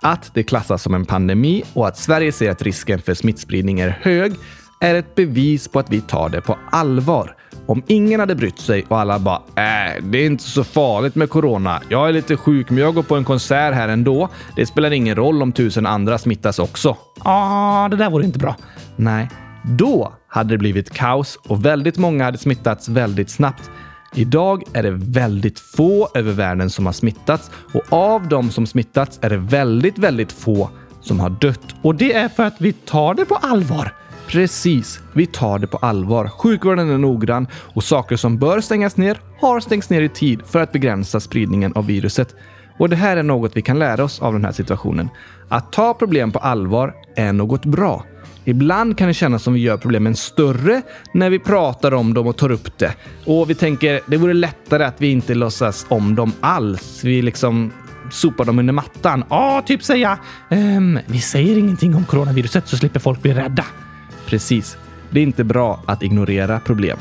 [0.01, 3.99] Att det klassas som en pandemi och att Sverige ser att risken för smittspridning är
[4.01, 4.33] hög
[4.81, 7.36] är ett bevis på att vi tar det på allvar.
[7.67, 11.29] Om ingen hade brytt sig och alla bara äh, det är inte så farligt med
[11.29, 11.81] corona.
[11.89, 14.29] Jag är lite sjuk, men jag går på en konsert här ändå.
[14.55, 16.97] Det spelar ingen roll om tusen andra smittas också.
[17.19, 18.55] Ah, det där vore inte bra.
[18.95, 19.29] Nej,
[19.63, 23.69] då hade det blivit kaos och väldigt många hade smittats väldigt snabbt.
[24.13, 29.19] Idag är det väldigt få över världen som har smittats och av de som smittats
[29.21, 30.69] är det väldigt, väldigt få
[31.01, 31.75] som har dött.
[31.81, 33.93] Och det är för att vi tar det på allvar.
[34.27, 36.27] Precis, vi tar det på allvar.
[36.27, 40.61] Sjukvården är noggrann och saker som bör stängas ner har stängts ner i tid för
[40.61, 42.35] att begränsa spridningen av viruset.
[42.79, 45.09] Och det här är något vi kan lära oss av den här situationen.
[45.49, 48.03] Att ta problem på allvar är något bra.
[48.45, 50.81] Ibland kan det kännas som vi gör problemen större
[51.13, 52.93] när vi pratar om dem och tar upp det.
[53.25, 57.03] Och vi tänker det vore lättare att vi inte låtsas om dem alls.
[57.03, 57.71] Vi liksom
[58.11, 59.23] sopar dem under mattan.
[59.29, 60.17] Ja, typ säga
[60.49, 63.65] ehm, vi säger ingenting om coronaviruset så slipper folk bli rädda.
[64.27, 64.77] Precis.
[65.09, 66.97] Det är inte bra att ignorera problem.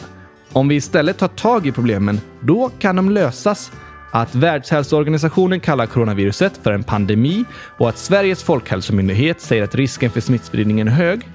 [0.53, 3.73] Om vi istället tar tag i problemen, då kan de lösas.
[4.11, 7.45] Att Världshälsoorganisationen kallar coronaviruset för en pandemi
[7.79, 11.29] och att Sveriges folkhälsomyndighet säger att risken för smittspridningen är hög,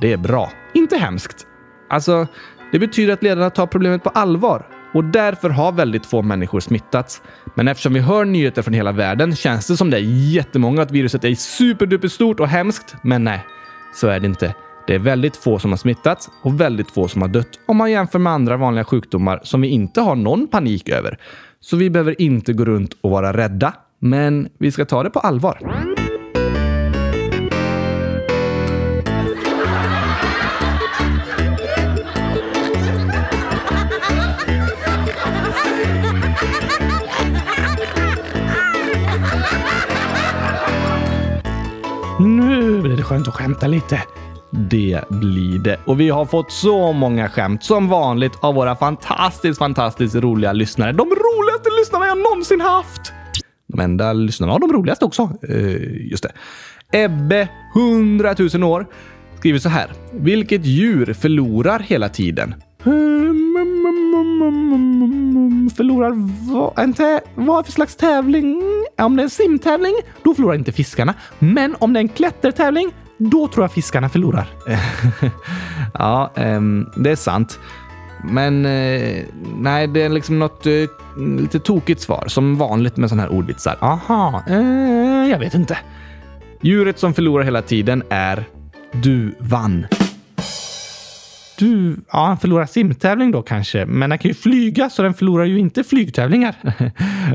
[0.00, 0.50] det är bra.
[0.74, 1.46] Inte hemskt.
[1.88, 2.26] Alltså,
[2.72, 7.22] det betyder att ledarna tar problemet på allvar och därför har väldigt få människor smittats.
[7.54, 10.90] Men eftersom vi hör nyheter från hela världen känns det som det är jättemånga att
[10.90, 12.94] viruset är superduper stort och hemskt.
[13.02, 13.46] Men nej,
[13.94, 14.54] så är det inte.
[14.90, 17.90] Det är väldigt få som har smittats och väldigt få som har dött om man
[17.90, 21.18] jämför med andra vanliga sjukdomar som vi inte har någon panik över.
[21.60, 25.18] Så vi behöver inte gå runt och vara rädda, men vi ska ta det på
[25.18, 25.58] allvar.
[42.20, 44.02] Nu blir det skönt att skämta lite.
[44.50, 45.80] Det blir det.
[45.84, 50.92] Och vi har fått så många skämt som vanligt av våra fantastiskt, fantastiskt roliga lyssnare.
[50.92, 53.12] De roligaste lyssnarna jag någonsin haft!
[53.66, 55.30] De enda lyssnarna har de roligaste också.
[55.50, 56.32] Uh, just det.
[57.04, 58.86] Ebbe, 100 000 år,
[59.38, 59.90] skriver så här.
[60.12, 62.54] Vilket djur förlorar hela tiden?
[65.76, 66.12] Förlorar
[66.52, 68.62] vad, en tä, vad för slags tävling?
[68.98, 71.14] Om det är en simtävling, då förlorar inte fiskarna.
[71.38, 74.48] Men om det är en klättertävling, då tror jag fiskarna förlorar.
[75.94, 77.58] ja, um, det är sant.
[78.24, 79.24] Men eh,
[79.56, 80.72] nej, det är liksom något eh,
[81.40, 82.24] lite tokigt svar.
[82.28, 83.76] Som vanligt med sådana här ordvitsar.
[83.80, 85.78] Aha, eh, jag vet inte.
[86.60, 88.44] Djuret som förlorar hela tiden är
[88.92, 89.86] du vann.
[91.58, 95.44] Du, ja, han förlorar simtävling då kanske, men han kan ju flyga så den förlorar
[95.44, 96.54] ju inte flygtävlingar.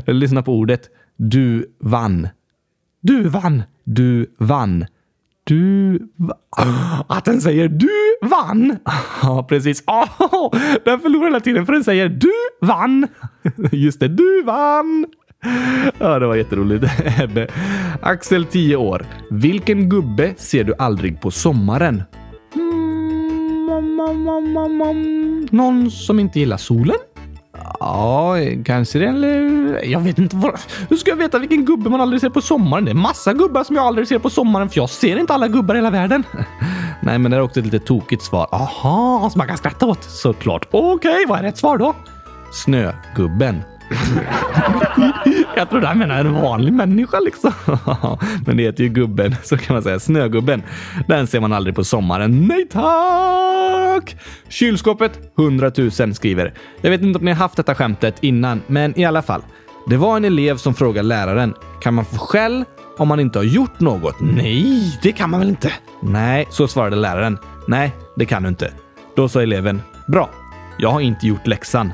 [0.12, 0.82] Lyssna på ordet.
[1.16, 2.28] Du vann.
[3.00, 3.62] Du vann.
[3.84, 4.86] Du vann.
[5.46, 5.98] Du
[7.06, 7.88] Att den säger du
[8.28, 8.76] vann!
[9.22, 9.84] Ja, precis.
[9.86, 10.50] Oh,
[10.84, 12.32] den förlorar hela tiden för den säger du
[12.66, 13.08] vann!
[13.72, 15.06] Just det, du vann!
[15.98, 16.84] Ja, det var jätteroligt.
[18.02, 19.06] Axel, 10 år.
[19.30, 22.02] Vilken gubbe ser du aldrig på sommaren?
[24.00, 24.00] um,
[24.56, 25.48] um, um.
[25.50, 26.96] Någon som inte gillar solen?
[27.80, 29.06] Ja, kanske det.
[29.06, 29.84] Eller...
[29.84, 30.36] Jag vet inte.
[30.36, 30.60] Vad...
[30.88, 32.84] Hur ska jag veta vilken gubbe man aldrig ser på sommaren?
[32.84, 35.48] Det är massa gubbar som jag aldrig ser på sommaren för jag ser inte alla
[35.48, 36.24] gubbar i hela världen.
[37.02, 38.48] Nej, men det är också ett lite tokigt svar.
[38.52, 40.04] Aha, som man kan skratta åt.
[40.04, 40.66] Såklart.
[40.70, 41.94] Okej, okay, vad är rätt svar då?
[42.52, 43.62] Snögubben.
[45.56, 47.52] jag trodde han menade en vanlig människa liksom.
[48.46, 50.00] Men det heter ju gubben, så kan man säga.
[50.00, 50.62] Snögubben.
[51.08, 52.46] Den ser man aldrig på sommaren.
[52.46, 54.16] Nej tack!
[54.48, 56.54] Kylskåpet 100 000 skriver.
[56.80, 59.42] Jag vet inte om ni har haft detta skämtet innan, men i alla fall.
[59.88, 61.54] Det var en elev som frågade läraren.
[61.80, 62.64] Kan man få skäll
[62.98, 64.16] om man inte har gjort något?
[64.20, 65.72] Nej, det kan man väl inte?
[66.02, 67.38] Nej, så svarade läraren.
[67.68, 68.72] Nej, det kan du inte.
[69.16, 69.82] Då sa eleven.
[70.06, 70.30] Bra.
[70.78, 71.92] Jag har inte gjort läxan.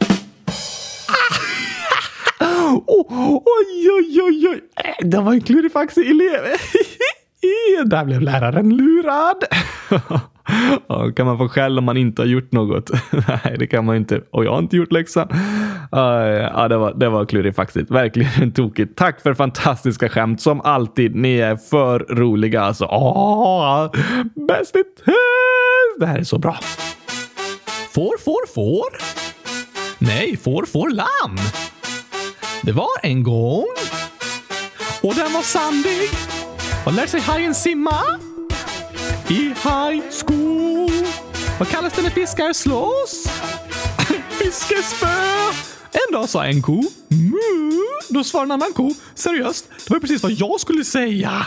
[2.72, 4.60] Oh, oj, oj, oj, oj.
[4.76, 6.40] Äh, det var en klurifaxig elev.
[7.84, 9.44] Där blev läraren lurad.
[11.16, 12.90] Kan man få skäll om man inte har gjort något?
[13.28, 14.20] Nej, det kan man inte.
[14.30, 15.28] Och jag har inte gjort läxan.
[15.90, 17.90] Ja, det var, det var klurifaxigt.
[17.90, 18.96] Verkligen tokigt.
[18.96, 21.16] Tack för fantastiska skämt som alltid.
[21.16, 22.84] Ni är för roliga alltså.
[22.84, 23.90] Åh,
[24.48, 26.00] bäst i test!
[26.00, 26.58] Det här är så bra.
[27.94, 28.98] Får, får, får?
[29.98, 31.36] Nej, får, får lamm.
[32.64, 33.66] Det var en gång
[35.02, 36.10] och den var sandig.
[36.84, 37.98] Vad lär sig hajen simma?
[39.28, 41.06] I high school.
[41.58, 43.26] Vad kallas det när fiskar slåss?
[44.30, 45.06] Fiskespö!
[45.92, 47.80] En dag sa en ko Mu.
[48.08, 51.46] Då svarade en annan ko Seriöst, det var precis vad jag skulle säga.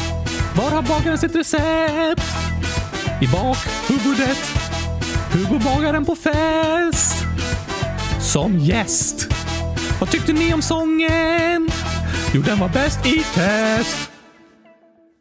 [0.55, 2.23] Var har bagaren sitt recept?
[3.21, 4.37] I bakhuvudet.
[5.33, 7.25] Hur går bagaren på fest?
[8.19, 9.27] Som gäst.
[9.99, 11.69] Vad tyckte ni om sången?
[12.33, 14.11] Jo, den var bäst i test.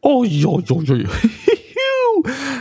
[0.03, 1.09] Oj, oj, oj, oj.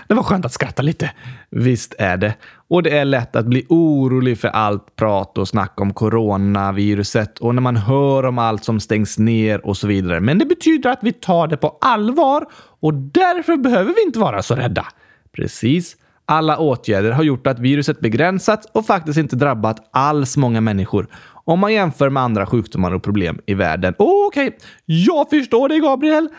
[0.08, 1.12] Det var skönt att skratta lite.
[1.50, 2.34] Visst är det.
[2.68, 7.56] Och det är lätt att bli orolig för allt prat och snack om coronaviruset och
[7.56, 10.20] när man hör om allt som stängs ner och så vidare.
[10.20, 12.46] Men det betyder att vi tar det på allvar
[12.80, 14.86] och därför behöver vi inte vara så rädda.
[15.36, 15.96] Precis.
[16.26, 21.08] Alla åtgärder har gjort att viruset begränsats och faktiskt inte drabbat alls många människor
[21.50, 23.94] om man jämför med andra sjukdomar och problem i världen.
[23.98, 24.60] Okej, okay.
[24.86, 26.30] jag förstår dig Gabriel.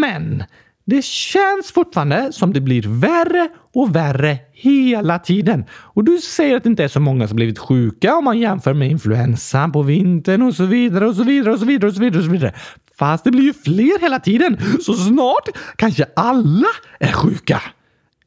[0.00, 0.44] Men
[0.86, 5.64] det känns fortfarande som det blir värre och värre hela tiden.
[5.70, 8.74] Och du säger att det inte är så många som blivit sjuka om man jämför
[8.74, 12.00] med influensan på vintern och så vidare och så vidare och så vidare och så
[12.00, 12.18] vidare.
[12.18, 12.54] Och så vidare.
[12.98, 16.68] Fast det blir ju fler hela tiden, så snart kanske alla
[17.00, 17.62] är sjuka.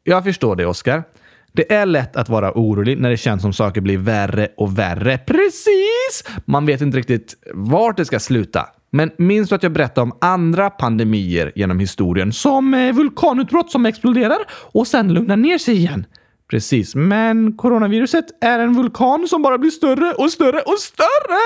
[0.03, 1.03] Jag förstår det, Oskar.
[1.51, 5.17] Det är lätt att vara orolig när det känns som saker blir värre och värre.
[5.17, 6.23] Precis!
[6.45, 8.65] Man vet inte riktigt vart det ska sluta.
[8.92, 12.33] Men minns du att jag berättade om andra pandemier genom historien?
[12.33, 16.06] Som eh, vulkanutbrott som exploderar och sen lugnar ner sig igen.
[16.50, 21.40] Precis, men coronaviruset är en vulkan som bara blir större och större och större!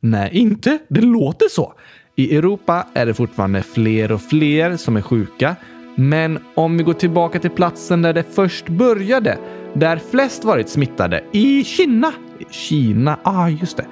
[0.00, 0.78] Nej, inte.
[0.88, 1.74] Det låter så.
[2.16, 5.56] I Europa är det fortfarande fler och fler som är sjuka.
[5.94, 9.38] Men om vi går tillbaka till platsen där det först började,
[9.74, 12.12] där flest varit smittade, i Kina.
[12.50, 13.86] Kina, ah just det.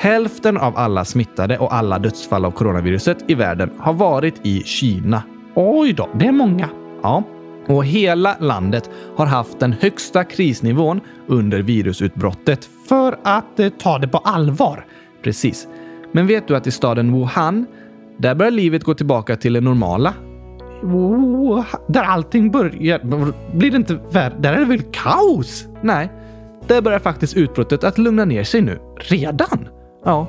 [0.00, 5.22] Hälften av alla smittade och alla dödsfall av coronaviruset i världen har varit i Kina.
[5.54, 6.68] Oj då, det är många.
[7.02, 7.22] Ja,
[7.66, 12.68] och hela landet har haft den högsta krisnivån under virusutbrottet.
[12.88, 14.86] För att eh, ta det på allvar.
[15.22, 15.68] Precis.
[16.12, 17.66] Men vet du att i staden Wuhan,
[18.18, 20.14] där börjar livet gå tillbaka till det normala?
[20.82, 23.00] Oh, där allting börjar...
[23.56, 24.34] Blir det inte värre?
[24.40, 25.66] Där är det väl kaos?
[25.82, 26.12] Nej,
[26.66, 28.78] där börjar faktiskt utbrottet att lugna ner sig nu.
[28.96, 29.68] Redan?
[30.04, 30.28] Ja.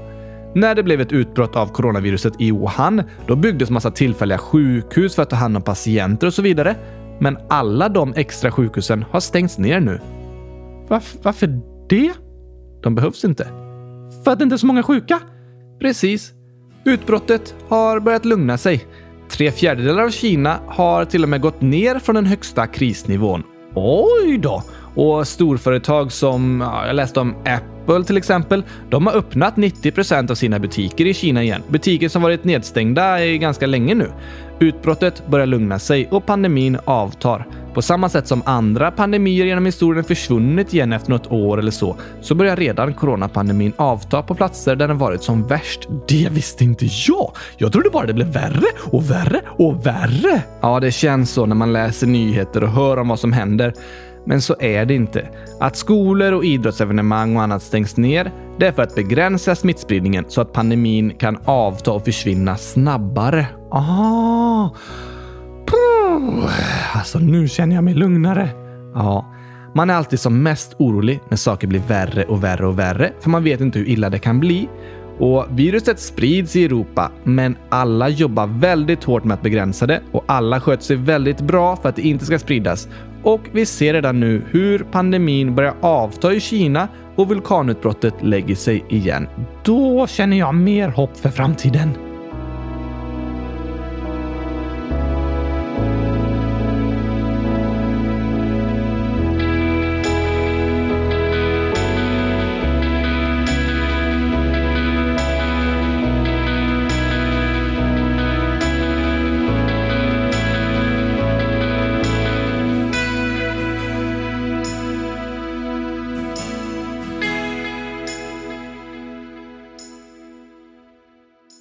[0.55, 5.23] När det blev ett utbrott av coronaviruset i Wuhan, då byggdes massa tillfälliga sjukhus för
[5.23, 6.75] att ta hand om patienter och så vidare.
[7.19, 9.99] Men alla de extra sjukhusen har stängts ner nu.
[10.87, 12.13] Varför, varför det?
[12.83, 13.47] De behövs inte.
[14.23, 15.19] För att det inte är så många sjuka?
[15.81, 16.33] Precis.
[16.85, 18.85] Utbrottet har börjat lugna sig.
[19.29, 23.43] Tre fjärdedelar av Kina har till och med gått ner från den högsta krisnivån.
[23.75, 24.63] Oj då!
[24.95, 30.35] Och storföretag som, ja, jag läste om Apple till exempel, de har öppnat 90% av
[30.35, 31.63] sina butiker i Kina igen.
[31.67, 34.11] Butiker som varit nedstängda ganska länge nu.
[34.59, 37.47] Utbrottet börjar lugna sig och pandemin avtar.
[37.73, 41.95] På samma sätt som andra pandemier genom historien försvunnit igen efter något år eller så,
[42.21, 45.87] så börjar redan coronapandemin avta på platser där den varit som värst.
[46.07, 47.31] Det visste inte jag!
[47.57, 50.41] Jag trodde bara det blev värre och värre och värre.
[50.61, 53.73] Ja, det känns så när man läser nyheter och hör om vad som händer.
[54.25, 55.27] Men så är det inte.
[55.59, 60.41] Att skolor och idrottsevenemang och annat stängs ner, det är för att begränsa smittspridningen så
[60.41, 63.47] att pandemin kan avta och försvinna snabbare.
[63.71, 64.69] Ah.
[65.65, 66.49] Puh.
[66.93, 68.49] Alltså, nu känner jag mig lugnare.
[68.93, 69.33] Ja,
[69.75, 73.29] man är alltid som mest orolig när saker blir värre och värre och värre, för
[73.29, 74.69] man vet inte hur illa det kan bli.
[75.19, 80.23] Och viruset sprids i Europa, men alla jobbar väldigt hårt med att begränsa det och
[80.27, 82.87] alla sköter sig väldigt bra för att det inte ska spridas.
[83.23, 88.85] Och vi ser redan nu hur pandemin börjar avta i Kina och vulkanutbrottet lägger sig
[88.89, 89.27] igen.
[89.63, 92.08] Då känner jag mer hopp för framtiden.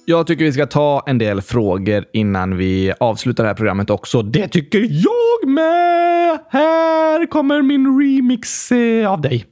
[0.09, 4.21] Jag tycker vi ska ta en del frågor innan vi avslutar det här programmet också.
[4.21, 6.39] Det tycker jag med!
[6.49, 9.45] Här kommer min remix eh, av dig.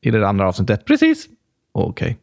[0.00, 0.84] I det andra avsnittet?
[0.84, 1.26] Precis.
[1.72, 2.18] Okej.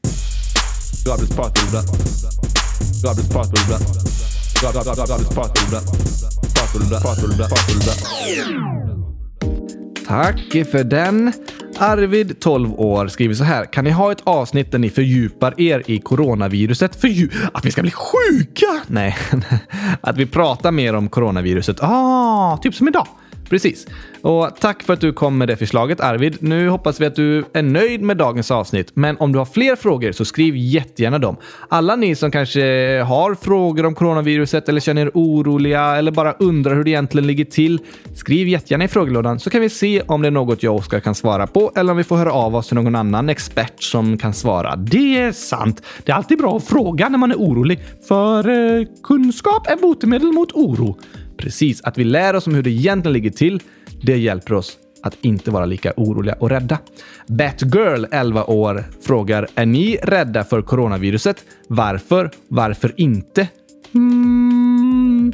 [10.08, 11.34] Tack för den.
[11.78, 13.66] Arvid, 12 år, skriver så här.
[13.66, 16.96] Kan ni ha ett avsnitt där ni fördjupar er i coronaviruset?
[16.96, 18.82] Fördjup att vi ska bli sjuka?
[18.88, 19.18] Nej,
[20.02, 21.78] att vi pratar mer om coronaviruset.
[21.80, 23.08] Ah, typ som idag.
[23.50, 23.88] Precis.
[24.26, 26.38] Och tack för att du kom med det förslaget Arvid.
[26.40, 28.92] Nu hoppas vi att du är nöjd med dagens avsnitt.
[28.94, 31.38] Men om du har fler frågor så skriv jättegärna dem.
[31.70, 32.62] Alla ni som kanske
[33.02, 37.46] har frågor om coronaviruset eller känner er oroliga eller bara undrar hur det egentligen ligger
[37.46, 37.80] till.
[38.16, 41.00] Skriv jättegärna i frågelådan så kan vi se om det är något jag och Oskar
[41.00, 44.18] kan svara på eller om vi får höra av oss till någon annan expert som
[44.18, 44.76] kan svara.
[44.76, 45.82] Det är sant.
[46.04, 47.80] Det är alltid bra att fråga när man är orolig.
[48.08, 50.98] För eh, kunskap är botemedel mot oro.
[51.38, 53.62] Precis, att vi lär oss om hur det egentligen ligger till,
[54.02, 56.80] det hjälper oss att inte vara lika oroliga och rädda.
[57.28, 61.44] Batgirl, 11 år, frågar Är ni rädda för coronaviruset?
[61.68, 62.32] Varför?
[62.48, 63.48] Varför inte?
[63.94, 65.34] Mm,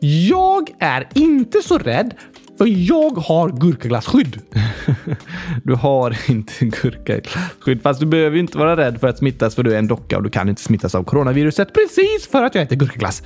[0.00, 2.14] jag är inte så rädd
[2.58, 4.40] för jag har gurkaglasskydd.
[5.64, 9.74] du har inte gurkaglasskydd, fast du behöver inte vara rädd för att smittas för du
[9.74, 12.76] är en docka och du kan inte smittas av coronaviruset precis för att jag äter
[12.76, 13.22] gurkaglass.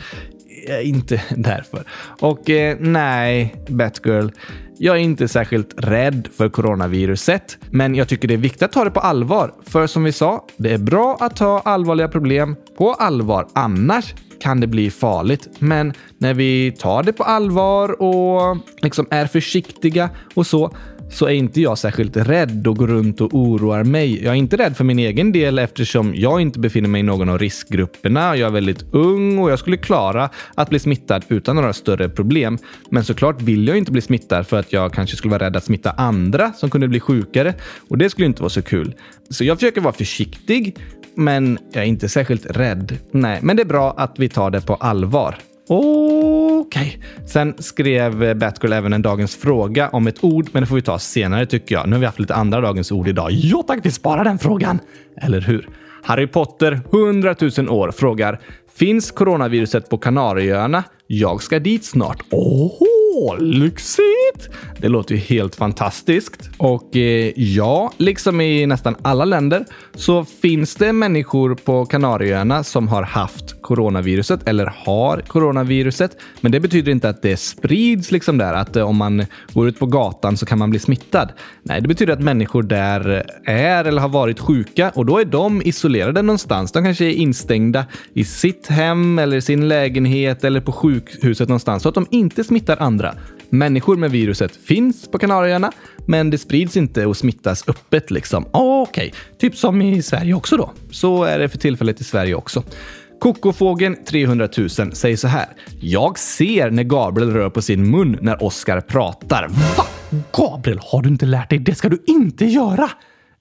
[0.83, 1.85] Inte därför.
[2.21, 4.31] Och eh, nej, Batgirl.
[4.79, 8.85] Jag är inte särskilt rädd för coronaviruset, men jag tycker det är viktigt att ta
[8.85, 9.55] det på allvar.
[9.67, 13.47] För som vi sa, det är bra att ta allvarliga problem på allvar.
[13.53, 15.49] Annars kan det bli farligt.
[15.59, 20.77] Men när vi tar det på allvar och liksom är försiktiga och så,
[21.11, 24.25] så är inte jag särskilt rädd och går runt och oroar mig.
[24.25, 27.29] Jag är inte rädd för min egen del eftersom jag inte befinner mig i någon
[27.29, 28.37] av riskgrupperna.
[28.37, 32.59] Jag är väldigt ung och jag skulle klara att bli smittad utan några större problem.
[32.91, 35.65] Men såklart vill jag inte bli smittad för att jag kanske skulle vara rädd att
[35.65, 37.55] smitta andra som kunde bli sjukare
[37.89, 38.95] och det skulle inte vara så kul.
[39.31, 40.77] Så jag försöker vara försiktig,
[41.15, 42.99] men jag är inte särskilt rädd.
[43.11, 45.37] Nej, men det är bra att vi tar det på allvar.
[45.69, 46.99] Okej.
[46.99, 47.27] Okay.
[47.27, 50.99] Sen skrev Batgirl även en dagens fråga om ett ord, men det får vi ta
[50.99, 51.89] senare tycker jag.
[51.89, 53.29] Nu har vi haft lite andra dagens ord idag.
[53.33, 54.81] Jo, tack, vi sparar den frågan.
[55.17, 55.69] Eller hur?
[56.03, 58.41] Harry Potter, 100 000 år, frågar
[58.75, 60.85] Finns coronaviruset på Kanarieöarna?
[61.07, 62.23] Jag ska dit snart.
[62.31, 62.73] Åh,
[63.41, 64.51] lyxigt!
[64.79, 66.51] Det låter ju helt fantastiskt.
[66.57, 72.89] Och eh, ja, liksom i nästan alla länder så finns det människor på Kanarieöarna som
[72.89, 76.17] har haft coronaviruset eller har coronaviruset.
[76.41, 79.79] Men det betyder inte att det sprids liksom där, att eh, om man går ut
[79.79, 81.33] på gatan så kan man bli smittad.
[81.63, 85.63] Nej, det betyder att människor där är eller har varit sjuka och då är de
[85.63, 86.73] isolerade någonstans.
[86.73, 87.85] De kanske är instängda
[88.15, 92.77] i sitt hem eller sin lägenhet eller på sjukhuset någonstans så att de inte smittar
[92.81, 93.04] andra.
[93.51, 95.73] Människor med viruset finns på Kanarieöarna,
[96.07, 98.47] men det sprids inte och smittas öppet liksom.
[98.53, 99.21] Ah, okej, okay.
[99.39, 100.73] typ som i Sverige också då?
[100.91, 102.63] Så är det för tillfället i Sverige också.
[103.21, 105.47] Kokofågeln 300 000 säger så här.
[105.81, 109.49] Jag ser när Gabriel rör på sin mun när Oskar pratar.
[109.77, 109.87] Va?
[110.33, 111.59] Gabriel, har du inte lärt dig?
[111.59, 112.91] Det ska du inte göra!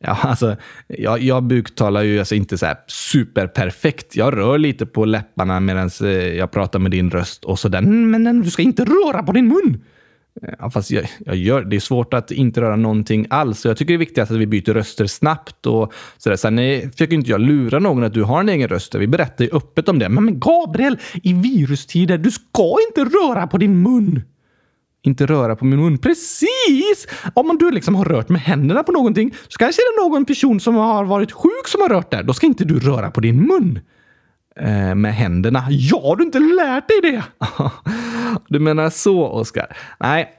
[0.05, 0.55] Ja, alltså,
[0.87, 4.15] jag, jag buktalar ju alltså inte så här superperfekt.
[4.15, 7.79] Jag rör lite på läpparna medan eh, jag pratar med din röst och sådär.
[7.79, 9.83] Mm, men du ska inte röra på din mun!
[10.59, 13.65] Ja, fast jag, jag, gör, det är svårt att inte röra någonting alls.
[13.65, 15.65] Jag tycker det är viktigt att vi byter röster snabbt.
[15.65, 16.35] och sådär.
[16.35, 18.95] Sen eh, försöker inte jag lura någon att du har en egen röst.
[18.95, 20.09] Vi berättar ju öppet om det.
[20.09, 24.23] Men, men Gabriel, i virustider, du ska inte röra på din mun!
[25.05, 25.97] Inte röra på min mun.
[25.97, 27.07] Precis!
[27.33, 30.59] Om du liksom har rört med händerna på någonting så kanske det är någon person
[30.59, 32.23] som har varit sjuk som har rört där.
[32.23, 33.79] Då ska inte du röra på din mun.
[34.55, 35.65] Eh, med händerna.
[35.69, 37.23] Ja, har du inte lärt dig det?
[38.47, 39.77] du menar så, Oskar?
[39.99, 40.37] Nej,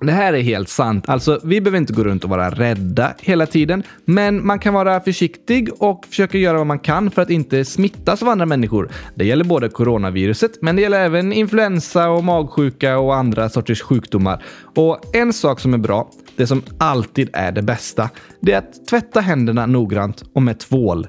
[0.00, 1.08] det här är helt sant.
[1.08, 5.00] Alltså, vi behöver inte gå runt och vara rädda hela tiden, men man kan vara
[5.00, 8.88] försiktig och försöka göra vad man kan för att inte smittas av andra människor.
[9.14, 14.44] Det gäller både coronaviruset, men det gäller även influensa och magsjuka och andra sorters sjukdomar.
[14.74, 18.86] Och en sak som är bra, det som alltid är det bästa, det är att
[18.86, 21.06] tvätta händerna noggrant och med tvål.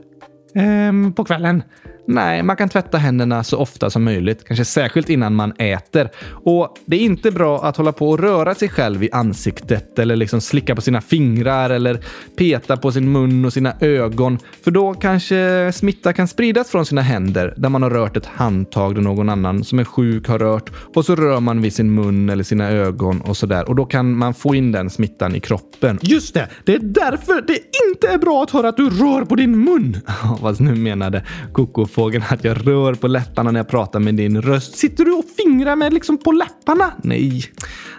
[0.55, 1.63] Ehm, på kvällen?
[2.09, 6.09] Nej, man kan tvätta händerna så ofta som möjligt, kanske särskilt innan man äter.
[6.29, 10.15] Och det är inte bra att hålla på och röra sig själv i ansiktet eller
[10.15, 11.99] liksom slicka på sina fingrar eller
[12.37, 14.39] peta på sin mun och sina ögon.
[14.63, 18.95] För då kanske smitta kan spridas från sina händer där man har rört ett handtag
[18.95, 22.29] där någon annan som är sjuk har rört och så rör man vid sin mun
[22.29, 25.99] eller sina ögon och sådär och då kan man få in den smittan i kroppen.
[26.01, 26.49] Just det!
[26.65, 29.97] Det är därför det inte är bra att höra att du rör på din mun!
[30.41, 34.41] Vad nu menade Koko fågeln att jag rör på läpparna när jag pratar med din
[34.41, 34.77] röst.
[34.77, 36.93] Sitter du och fingrar med liksom på läpparna?
[37.03, 37.43] Nej,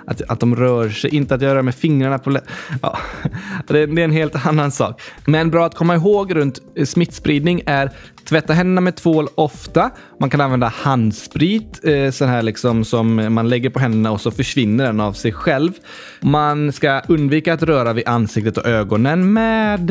[0.06, 2.56] att, att de rör sig, inte att jag rör med fingrarna på läpparna.
[2.82, 2.98] Ja,
[3.66, 5.02] det, det, är en helt annan sak.
[5.24, 7.90] Men bra att komma ihåg runt eh, smittspridning är
[8.28, 9.90] Tvätta händerna med tvål ofta.
[10.20, 14.30] Man kan använda handsprit, eh, sån här liksom som man lägger på händerna och så
[14.30, 15.72] försvinner den av sig själv.
[16.20, 19.90] Man ska undvika att röra vid ansiktet och ögonen med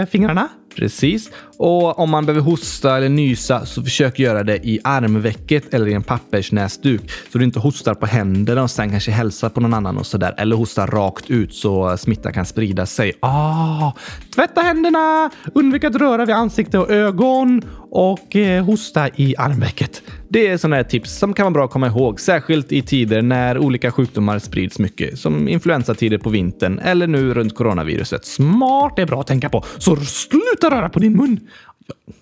[0.00, 0.48] eh, fingrarna.
[0.76, 1.30] Precis.
[1.58, 5.92] Och om man behöver hosta eller nysa så försök göra det i armvecket eller i
[5.92, 9.98] en pappersnäsduk så du inte hostar på händerna och sen kanske hälsar på någon annan
[9.98, 10.34] och sådär.
[10.38, 13.12] Eller hostar rakt ut så smittan kan sprida sig.
[13.20, 13.92] Ah,
[14.34, 20.02] tvätta händerna, undvik att röra vid ansikte och ögon och eh, hosta i armvecket.
[20.28, 23.22] Det är sådana här tips som kan vara bra att komma ihåg, särskilt i tider
[23.22, 28.24] när olika sjukdomar sprids mycket, som influensatider på vintern eller nu runt coronaviruset.
[28.24, 29.64] Smart, det är bra att tänka på.
[29.78, 31.40] Så sluta röra på din mun!
[31.86, 32.14] Jag,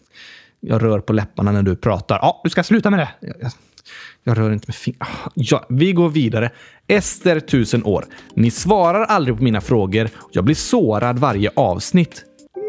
[0.60, 2.18] jag rör på läpparna när du pratar.
[2.22, 3.08] Ja, du ska sluta med det.
[3.20, 3.50] Jag, jag,
[4.24, 5.06] jag rör inte med fingrarna.
[5.24, 6.50] Ah, ja, vi går vidare.
[6.88, 8.04] Ester, tusen år.
[8.34, 10.08] Ni svarar aldrig på mina frågor.
[10.32, 12.24] Jag blir sårad varje avsnitt.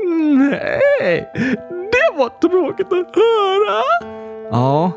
[0.05, 1.25] Mm, nej,
[1.91, 3.81] det var tråkigt att höra.
[4.51, 4.91] Ja,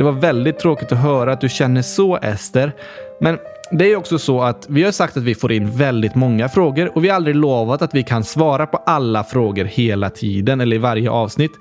[0.00, 2.72] det var väldigt tråkigt att höra att du känner så, Ester.
[3.20, 3.38] Men
[3.70, 6.96] det är också så att vi har sagt att vi får in väldigt många frågor
[6.96, 10.76] och vi har aldrig lovat att vi kan svara på alla frågor hela tiden eller
[10.76, 11.52] i varje avsnitt.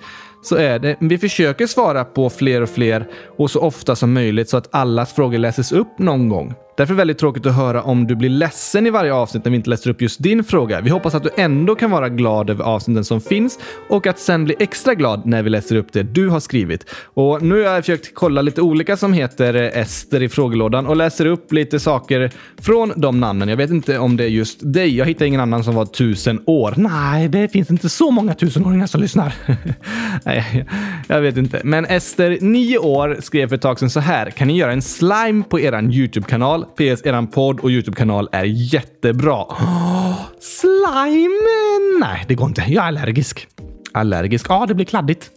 [0.44, 0.96] Så är det.
[1.00, 5.14] Vi försöker svara på fler och fler och så ofta som möjligt så att allas
[5.14, 6.54] frågor läses upp någon gång.
[6.80, 9.52] Därför är det väldigt tråkigt att höra om du blir ledsen i varje avsnitt när
[9.52, 10.82] vi inte läser upp just din fråga.
[10.82, 13.60] Vi hoppas att du ändå kan vara glad över avsnitten som finns
[13.90, 16.86] och att sen bli extra glad när vi läser upp det du har skrivit.
[17.04, 20.96] Och nu har jag försökt kolla lite olika som heter eh, Ester i frågelådan och
[20.96, 23.50] läser upp lite saker från de namnen.
[23.50, 24.98] Jag vet inte om det är just dig.
[24.98, 26.74] Jag hittar ingen annan som var tusen år.
[26.78, 29.34] Nej, det finns inte så många tusenåringar som lyssnar.
[30.26, 30.66] Nej,
[31.08, 31.62] jag vet inte.
[31.64, 34.30] Men Ester, nio år, skrev för ett tag sedan så här.
[34.30, 36.66] Kan ni göra en slime på eran YouTube-kanal?
[36.76, 39.46] PS, eran podd och YouTube-kanal är jättebra.
[40.10, 42.00] Oh, slime?
[42.00, 42.64] Nej, det går inte.
[42.68, 43.48] Jag är allergisk.
[43.92, 44.46] Allergisk?
[44.50, 45.30] Ja, det blir kladdigt.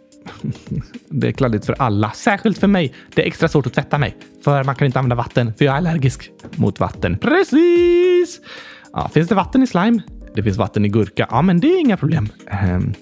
[1.09, 2.11] Det är kladdigt för alla.
[2.11, 2.95] Särskilt för mig.
[3.15, 4.17] Det är extra svårt att tvätta mig.
[4.45, 6.31] För man kan inte använda vatten, för jag är allergisk.
[6.57, 7.19] Mot vatten.
[7.19, 8.41] Precis!
[8.93, 10.03] Ja, finns det vatten i slime?
[10.35, 11.27] Det finns vatten i gurka.
[11.31, 12.29] Ja, men det är inga problem.
[12.75, 12.95] Um,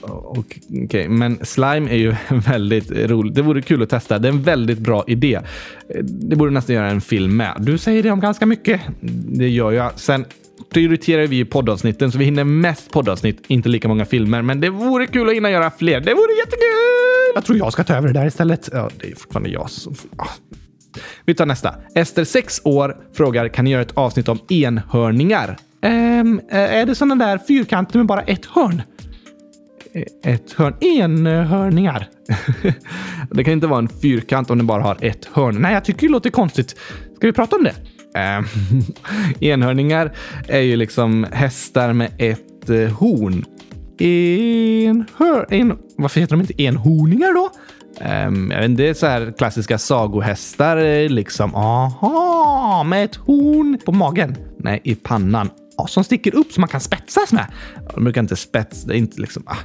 [0.00, 1.08] Okej, okay.
[1.08, 2.14] men slime är ju
[2.48, 3.34] väldigt roligt.
[3.34, 4.18] Det vore kul att testa.
[4.18, 5.40] Det är en väldigt bra idé.
[6.02, 7.54] Det borde nästan göra en film med.
[7.58, 8.80] Du säger det om ganska mycket.
[9.00, 9.98] Det gör jag.
[9.98, 10.24] Sen
[10.70, 14.42] prioriterar vi poddavsnitten så vi hinner mest poddavsnitt, inte lika många filmer.
[14.42, 16.00] Men det vore kul att hinna göra fler.
[16.00, 17.32] Det vore jättekul!
[17.34, 18.68] Jag tror jag ska ta över det där istället.
[18.72, 19.94] Ja, det är fortfarande jag som...
[21.24, 21.74] Vi tar nästa.
[21.94, 25.56] Ester, 6 år, frågar kan ni göra ett avsnitt om enhörningar?
[25.82, 28.82] Um, är det sådana där fyrkanter med bara ett hörn?
[30.24, 30.74] Ett hörn.
[30.80, 32.08] Enhörningar.
[33.30, 35.56] det kan inte vara en fyrkant om den bara har ett hörn.
[35.58, 36.70] Nej, jag tycker det låter konstigt.
[37.16, 37.74] Ska vi prata om det?
[38.20, 38.44] Eh,
[39.50, 40.12] enhörningar
[40.48, 43.44] är ju liksom hästar med ett eh, horn.
[43.98, 45.46] Enhör...
[45.50, 47.50] En, varför heter de inte enhorningar då?
[48.26, 51.54] Um, jag vet inte, det är så här klassiska sagohästar eh, liksom.
[51.54, 54.36] Aha, med ett horn på magen.
[54.58, 55.50] Nej, i pannan
[55.88, 57.46] som sticker upp som man kan spetsas med.
[57.94, 58.82] De brukar inte spets.
[58.82, 59.42] Det är inte liksom...
[59.46, 59.56] Ah.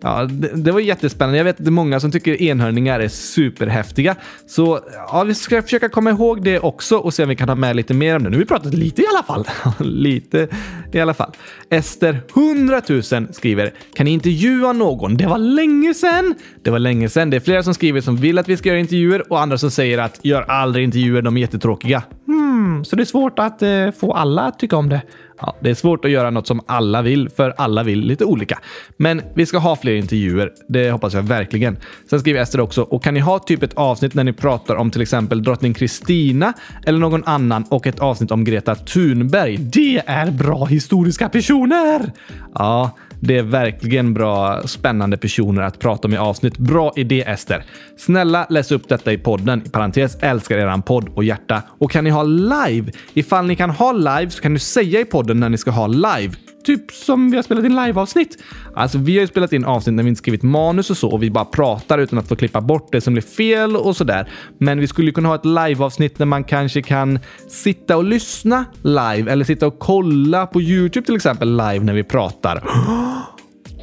[0.00, 1.38] Ja, det, det, var jättespännande.
[1.38, 4.16] Jag vet att det är många som tycker enhörningar är superhäftiga.
[4.46, 4.80] Så
[5.12, 7.76] ja, vi ska försöka komma ihåg det också och se om vi kan ha med
[7.76, 8.30] lite mer om det.
[8.30, 9.44] Nu har vi pratat lite i alla fall.
[9.86, 10.48] lite
[10.92, 11.32] i alla fall.
[11.70, 13.02] Ester 100 000
[13.32, 15.16] skriver Kan ni intervjua någon?
[15.16, 16.34] Det var länge sedan.
[16.62, 17.30] Det var länge sedan.
[17.30, 19.70] Det är flera som skriver som vill att vi ska göra intervjuer och andra som
[19.70, 21.22] säger att gör aldrig intervjuer.
[21.22, 22.02] De är jättetråkiga.
[22.26, 25.02] Hmm, så det är svårt att eh, få alla att tycka om det.
[25.40, 28.58] Ja, det är svårt att göra något som alla vill, för alla vill lite olika.
[28.96, 30.52] Men vi ska ha fler intervjuer.
[30.68, 31.76] Det hoppas jag verkligen.
[32.10, 34.90] Sen skriver Ester också, och kan ni ha typ ett avsnitt när ni pratar om
[34.90, 36.52] till exempel drottning Kristina
[36.86, 39.56] eller någon annan och ett avsnitt om Greta Thunberg?
[39.56, 42.12] Det är bra historiska personer!
[42.54, 46.58] Ja, det är verkligen bra, spännande personer att prata om i avsnitt.
[46.58, 47.64] Bra idé Ester.
[47.96, 49.62] Snälla läs upp detta i podden.
[49.66, 51.62] I parentes älskar eran podd och hjärta.
[51.78, 52.92] Och kan ni ha live?
[53.14, 55.86] Ifall ni kan ha live så kan du säga i podden när ni ska ha
[55.86, 56.34] live.
[56.64, 58.38] Typ som vi har spelat in live-avsnitt.
[58.74, 61.22] Alltså, vi har ju spelat in avsnitt när vi inte skrivit manus och så och
[61.22, 64.28] vi bara pratar utan att få klippa bort det som blir fel och sådär.
[64.58, 69.32] Men vi skulle kunna ha ett live-avsnitt där man kanske kan sitta och lyssna live
[69.32, 72.62] eller sitta och kolla på Youtube till exempel live när vi pratar.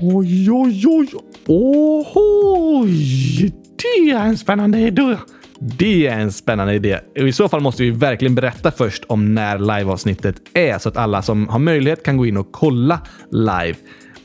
[0.01, 1.09] Oj, oj, oj.
[1.47, 2.91] Oj,
[3.75, 5.17] det är en spännande idé.
[5.59, 6.99] Det är en spännande idé.
[7.15, 11.21] I så fall måste vi verkligen berätta först om när liveavsnittet är så att alla
[11.21, 13.01] som har möjlighet kan gå in och kolla
[13.31, 13.75] live.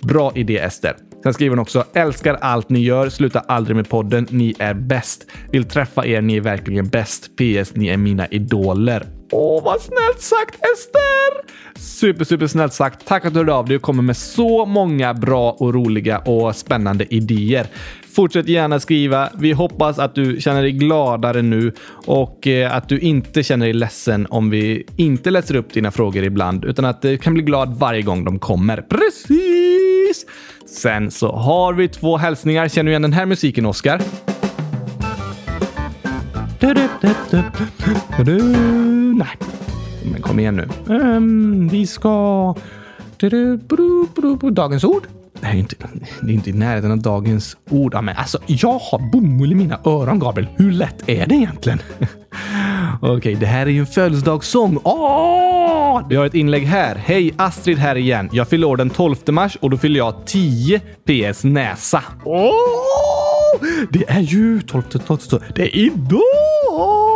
[0.01, 0.97] Bra idé Ester.
[1.23, 3.09] Sen skriver hon också “Älskar allt ni gör.
[3.09, 4.27] Sluta aldrig med podden.
[4.31, 5.27] Ni är bäst.
[5.51, 6.21] Vill träffa er.
[6.21, 7.31] Ni är verkligen bäst.
[7.37, 7.75] PS.
[7.75, 11.51] Ni är mina idoler.” Åh, vad snällt sagt Ester!
[11.81, 13.07] Super, super snällt sagt.
[13.07, 16.57] Tack att du hörde av dig och kommer med så många bra och roliga och
[16.57, 17.67] spännande idéer.
[18.15, 19.29] Fortsätt gärna skriva.
[19.39, 21.73] Vi hoppas att du känner dig gladare nu
[22.07, 26.25] och eh, att du inte känner dig ledsen om vi inte läser upp dina frågor
[26.25, 28.77] ibland, utan att du kan bli glad varje gång de kommer.
[28.77, 30.27] Precis!
[30.67, 32.69] Sen så har vi två hälsningar.
[32.69, 34.03] Känner du igen den här musiken, Oskar?
[39.15, 39.37] Nej.
[40.13, 40.95] Men kom igen nu.
[40.95, 42.55] Um, vi ska...
[44.53, 45.20] Dagens ord?
[45.41, 45.77] Det här är inte,
[46.21, 47.95] det är inte i närheten av dagens ord.
[48.03, 50.49] men alltså, jag har bomull i mina öron, Gabriel.
[50.57, 51.79] Hur lätt är det egentligen?
[53.03, 54.79] Okej, okay, det här är ju en födelsedagssång.
[54.85, 56.03] Åh!
[56.09, 56.95] Vi har ett inlägg här.
[56.95, 58.29] Hej, Astrid här igen.
[58.33, 62.03] Jag fyller år den 12 mars och då fyller jag 10 PS näsa.
[62.25, 62.53] Åh!
[63.91, 65.43] Det är ju 12, 12, 12.
[65.55, 67.10] Det är idag!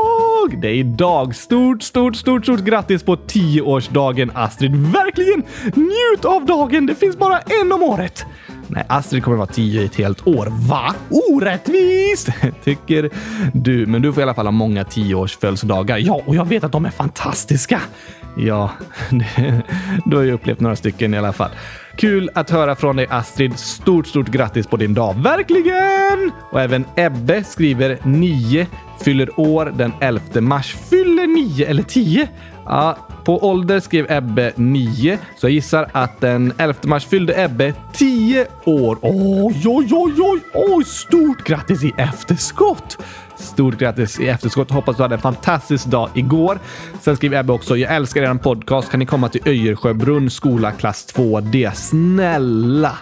[0.50, 1.34] Det är idag.
[1.34, 4.76] Stort, stort, stort, stort grattis på 10-årsdagen Astrid.
[4.76, 5.42] Verkligen!
[5.74, 6.86] Njut av dagen.
[6.86, 8.26] Det finns bara en om året.
[8.66, 10.48] Nej, Astrid kommer vara 10 i ett helt år.
[10.68, 10.94] Va?
[11.10, 12.28] Orättvist!
[12.64, 13.10] Tycker
[13.52, 13.86] du.
[13.86, 15.98] Men du får i alla fall ha många 10-års födelsedagar.
[15.98, 17.80] Ja, och jag vet att de är fantastiska.
[18.36, 18.70] Ja,
[20.04, 21.50] du har ju upplevt några stycken i alla fall.
[21.96, 23.58] Kul att höra från dig Astrid.
[23.58, 25.14] Stort, stort grattis på din dag.
[25.22, 26.30] Verkligen!
[26.50, 28.66] Och även Ebbe skriver 9,
[29.04, 30.76] fyller år den 11 mars.
[30.90, 32.28] Fyller 9 eller 10?
[32.66, 37.74] Ja, på ålder skrev Ebbe 9, så jag gissar att den 11 mars fyllde Ebbe
[37.92, 38.98] 10 år.
[39.02, 40.84] Oj, oj, oj, oj, oj!
[40.84, 42.98] Stort grattis i efterskott!
[43.44, 44.70] Stort grattis i efterskott.
[44.70, 46.58] Hoppas du hade en fantastisk dag igår.
[47.00, 47.76] Sen skriver Ebbe också.
[47.76, 48.90] Jag älskar er podcast.
[48.90, 51.70] Kan ni komma till Öjersjöbrunn skola klass 2D?
[51.74, 52.98] Snälla!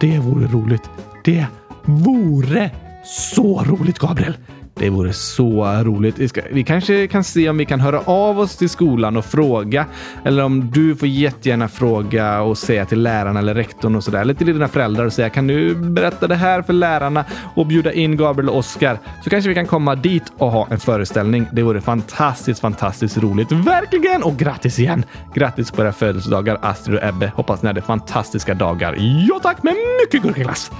[0.00, 0.90] Det vore roligt.
[1.24, 1.46] Det
[1.84, 2.70] vore
[3.04, 4.34] så roligt, Gabriel.
[4.78, 6.18] Det vore så roligt.
[6.18, 9.24] Vi, ska, vi kanske kan se om vi kan höra av oss till skolan och
[9.24, 9.86] fråga.
[10.24, 14.20] Eller om du får jättegärna fråga och säga till läraren eller rektorn och sådär.
[14.20, 17.24] Eller till dina föräldrar och säga kan du berätta det här för lärarna
[17.54, 18.98] och bjuda in Gabriel och Oskar?
[19.24, 21.46] Så kanske vi kan komma dit och ha en föreställning.
[21.52, 23.52] Det vore fantastiskt, fantastiskt roligt.
[23.52, 24.22] Verkligen!
[24.22, 25.04] Och grattis igen!
[25.34, 27.32] Grattis på era födelsedagar Astrid och Ebbe.
[27.34, 28.96] Hoppas ni hade fantastiska dagar.
[29.28, 30.70] Ja tack, med mycket gurkaglass!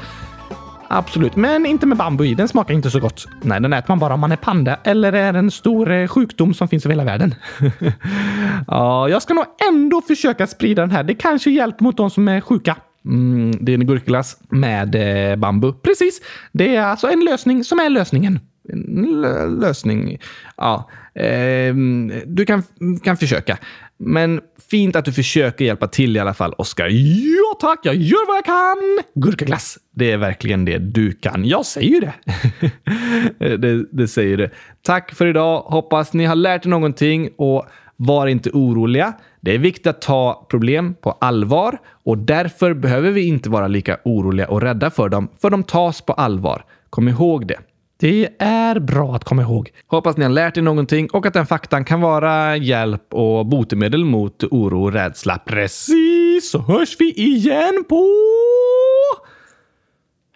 [0.91, 2.35] Absolut, men inte med bambu i.
[2.35, 3.27] Den smakar inte så gott.
[3.43, 6.55] Nej, den äter man bara om man är panda eller är en stor eh, sjukdom
[6.55, 7.35] som finns över hela världen.
[8.67, 11.05] ja, jag ska nog ändå försöka sprida den här.
[11.05, 12.77] Det kanske hjälper mot de som är sjuka.
[13.05, 14.95] Mm, det är en gurkglass med
[15.31, 15.73] eh, bambu.
[15.73, 16.21] Precis.
[16.53, 18.41] Det är alltså en lösning som är lösningen.
[18.73, 19.21] En
[19.61, 20.19] lösning.
[20.57, 21.75] Ja, eh,
[22.27, 22.63] du kan,
[23.03, 23.59] kan försöka.
[23.99, 24.41] Men
[24.71, 26.89] fint att du försöker hjälpa till i alla fall, Oskar.
[26.89, 29.23] Ja tack, jag gör vad jag kan!
[29.23, 31.45] Gurkaglass, det är verkligen det du kan.
[31.45, 32.15] Jag säger ju det.
[33.57, 33.85] det.
[33.91, 34.51] Det säger det.
[34.83, 35.61] Tack för idag.
[35.61, 39.13] Hoppas ni har lärt er någonting och var inte oroliga.
[39.41, 43.99] Det är viktigt att ta problem på allvar och därför behöver vi inte vara lika
[44.05, 46.65] oroliga och rädda för dem, för de tas på allvar.
[46.91, 47.59] Kom ihåg det.
[48.01, 49.71] Det är bra att komma ihåg.
[49.87, 54.05] Hoppas ni har lärt er någonting och att den faktan kan vara hjälp och botemedel
[54.05, 55.39] mot oro och rädsla.
[55.47, 58.05] Precis, så hörs vi igen på...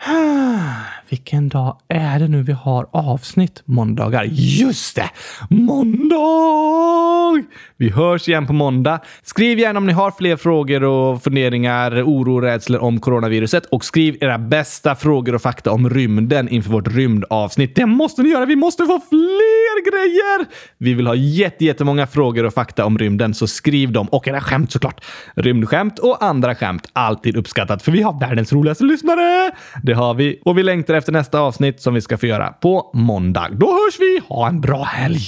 [1.09, 3.62] Vilken dag är det nu vi har avsnitt?
[3.64, 4.24] Måndagar.
[4.32, 5.11] Just det!
[5.50, 7.42] Måndag!
[7.76, 9.00] Vi hörs igen på måndag.
[9.22, 13.84] Skriv gärna om ni har fler frågor och funderingar, oro och rädslor om coronaviruset och
[13.84, 17.74] skriv era bästa frågor och fakta om rymden inför vårt rymdavsnitt.
[17.74, 18.46] Det måste ni göra!
[18.46, 20.46] Vi måste få fler grejer!
[20.78, 24.72] Vi vill ha jättemånga frågor och fakta om rymden, så skriv dem och era skämt
[24.72, 25.05] såklart.
[25.34, 26.90] Rymdskämt och andra skämt.
[26.92, 29.50] Alltid uppskattat, för vi har världens roligaste lyssnare!
[29.82, 32.53] Det det har vi och vi längtar efter nästa avsnitt som vi ska få göra
[32.53, 33.49] på måndag.
[33.53, 34.20] Då hörs vi!
[34.28, 35.20] Ha en bra helg!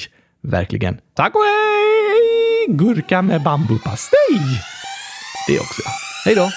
[0.43, 0.99] Verkligen.
[1.17, 2.77] Tack och hej!
[2.77, 4.41] Gurka med bambupastej!
[5.49, 5.83] Det också.
[6.25, 6.51] Hej då!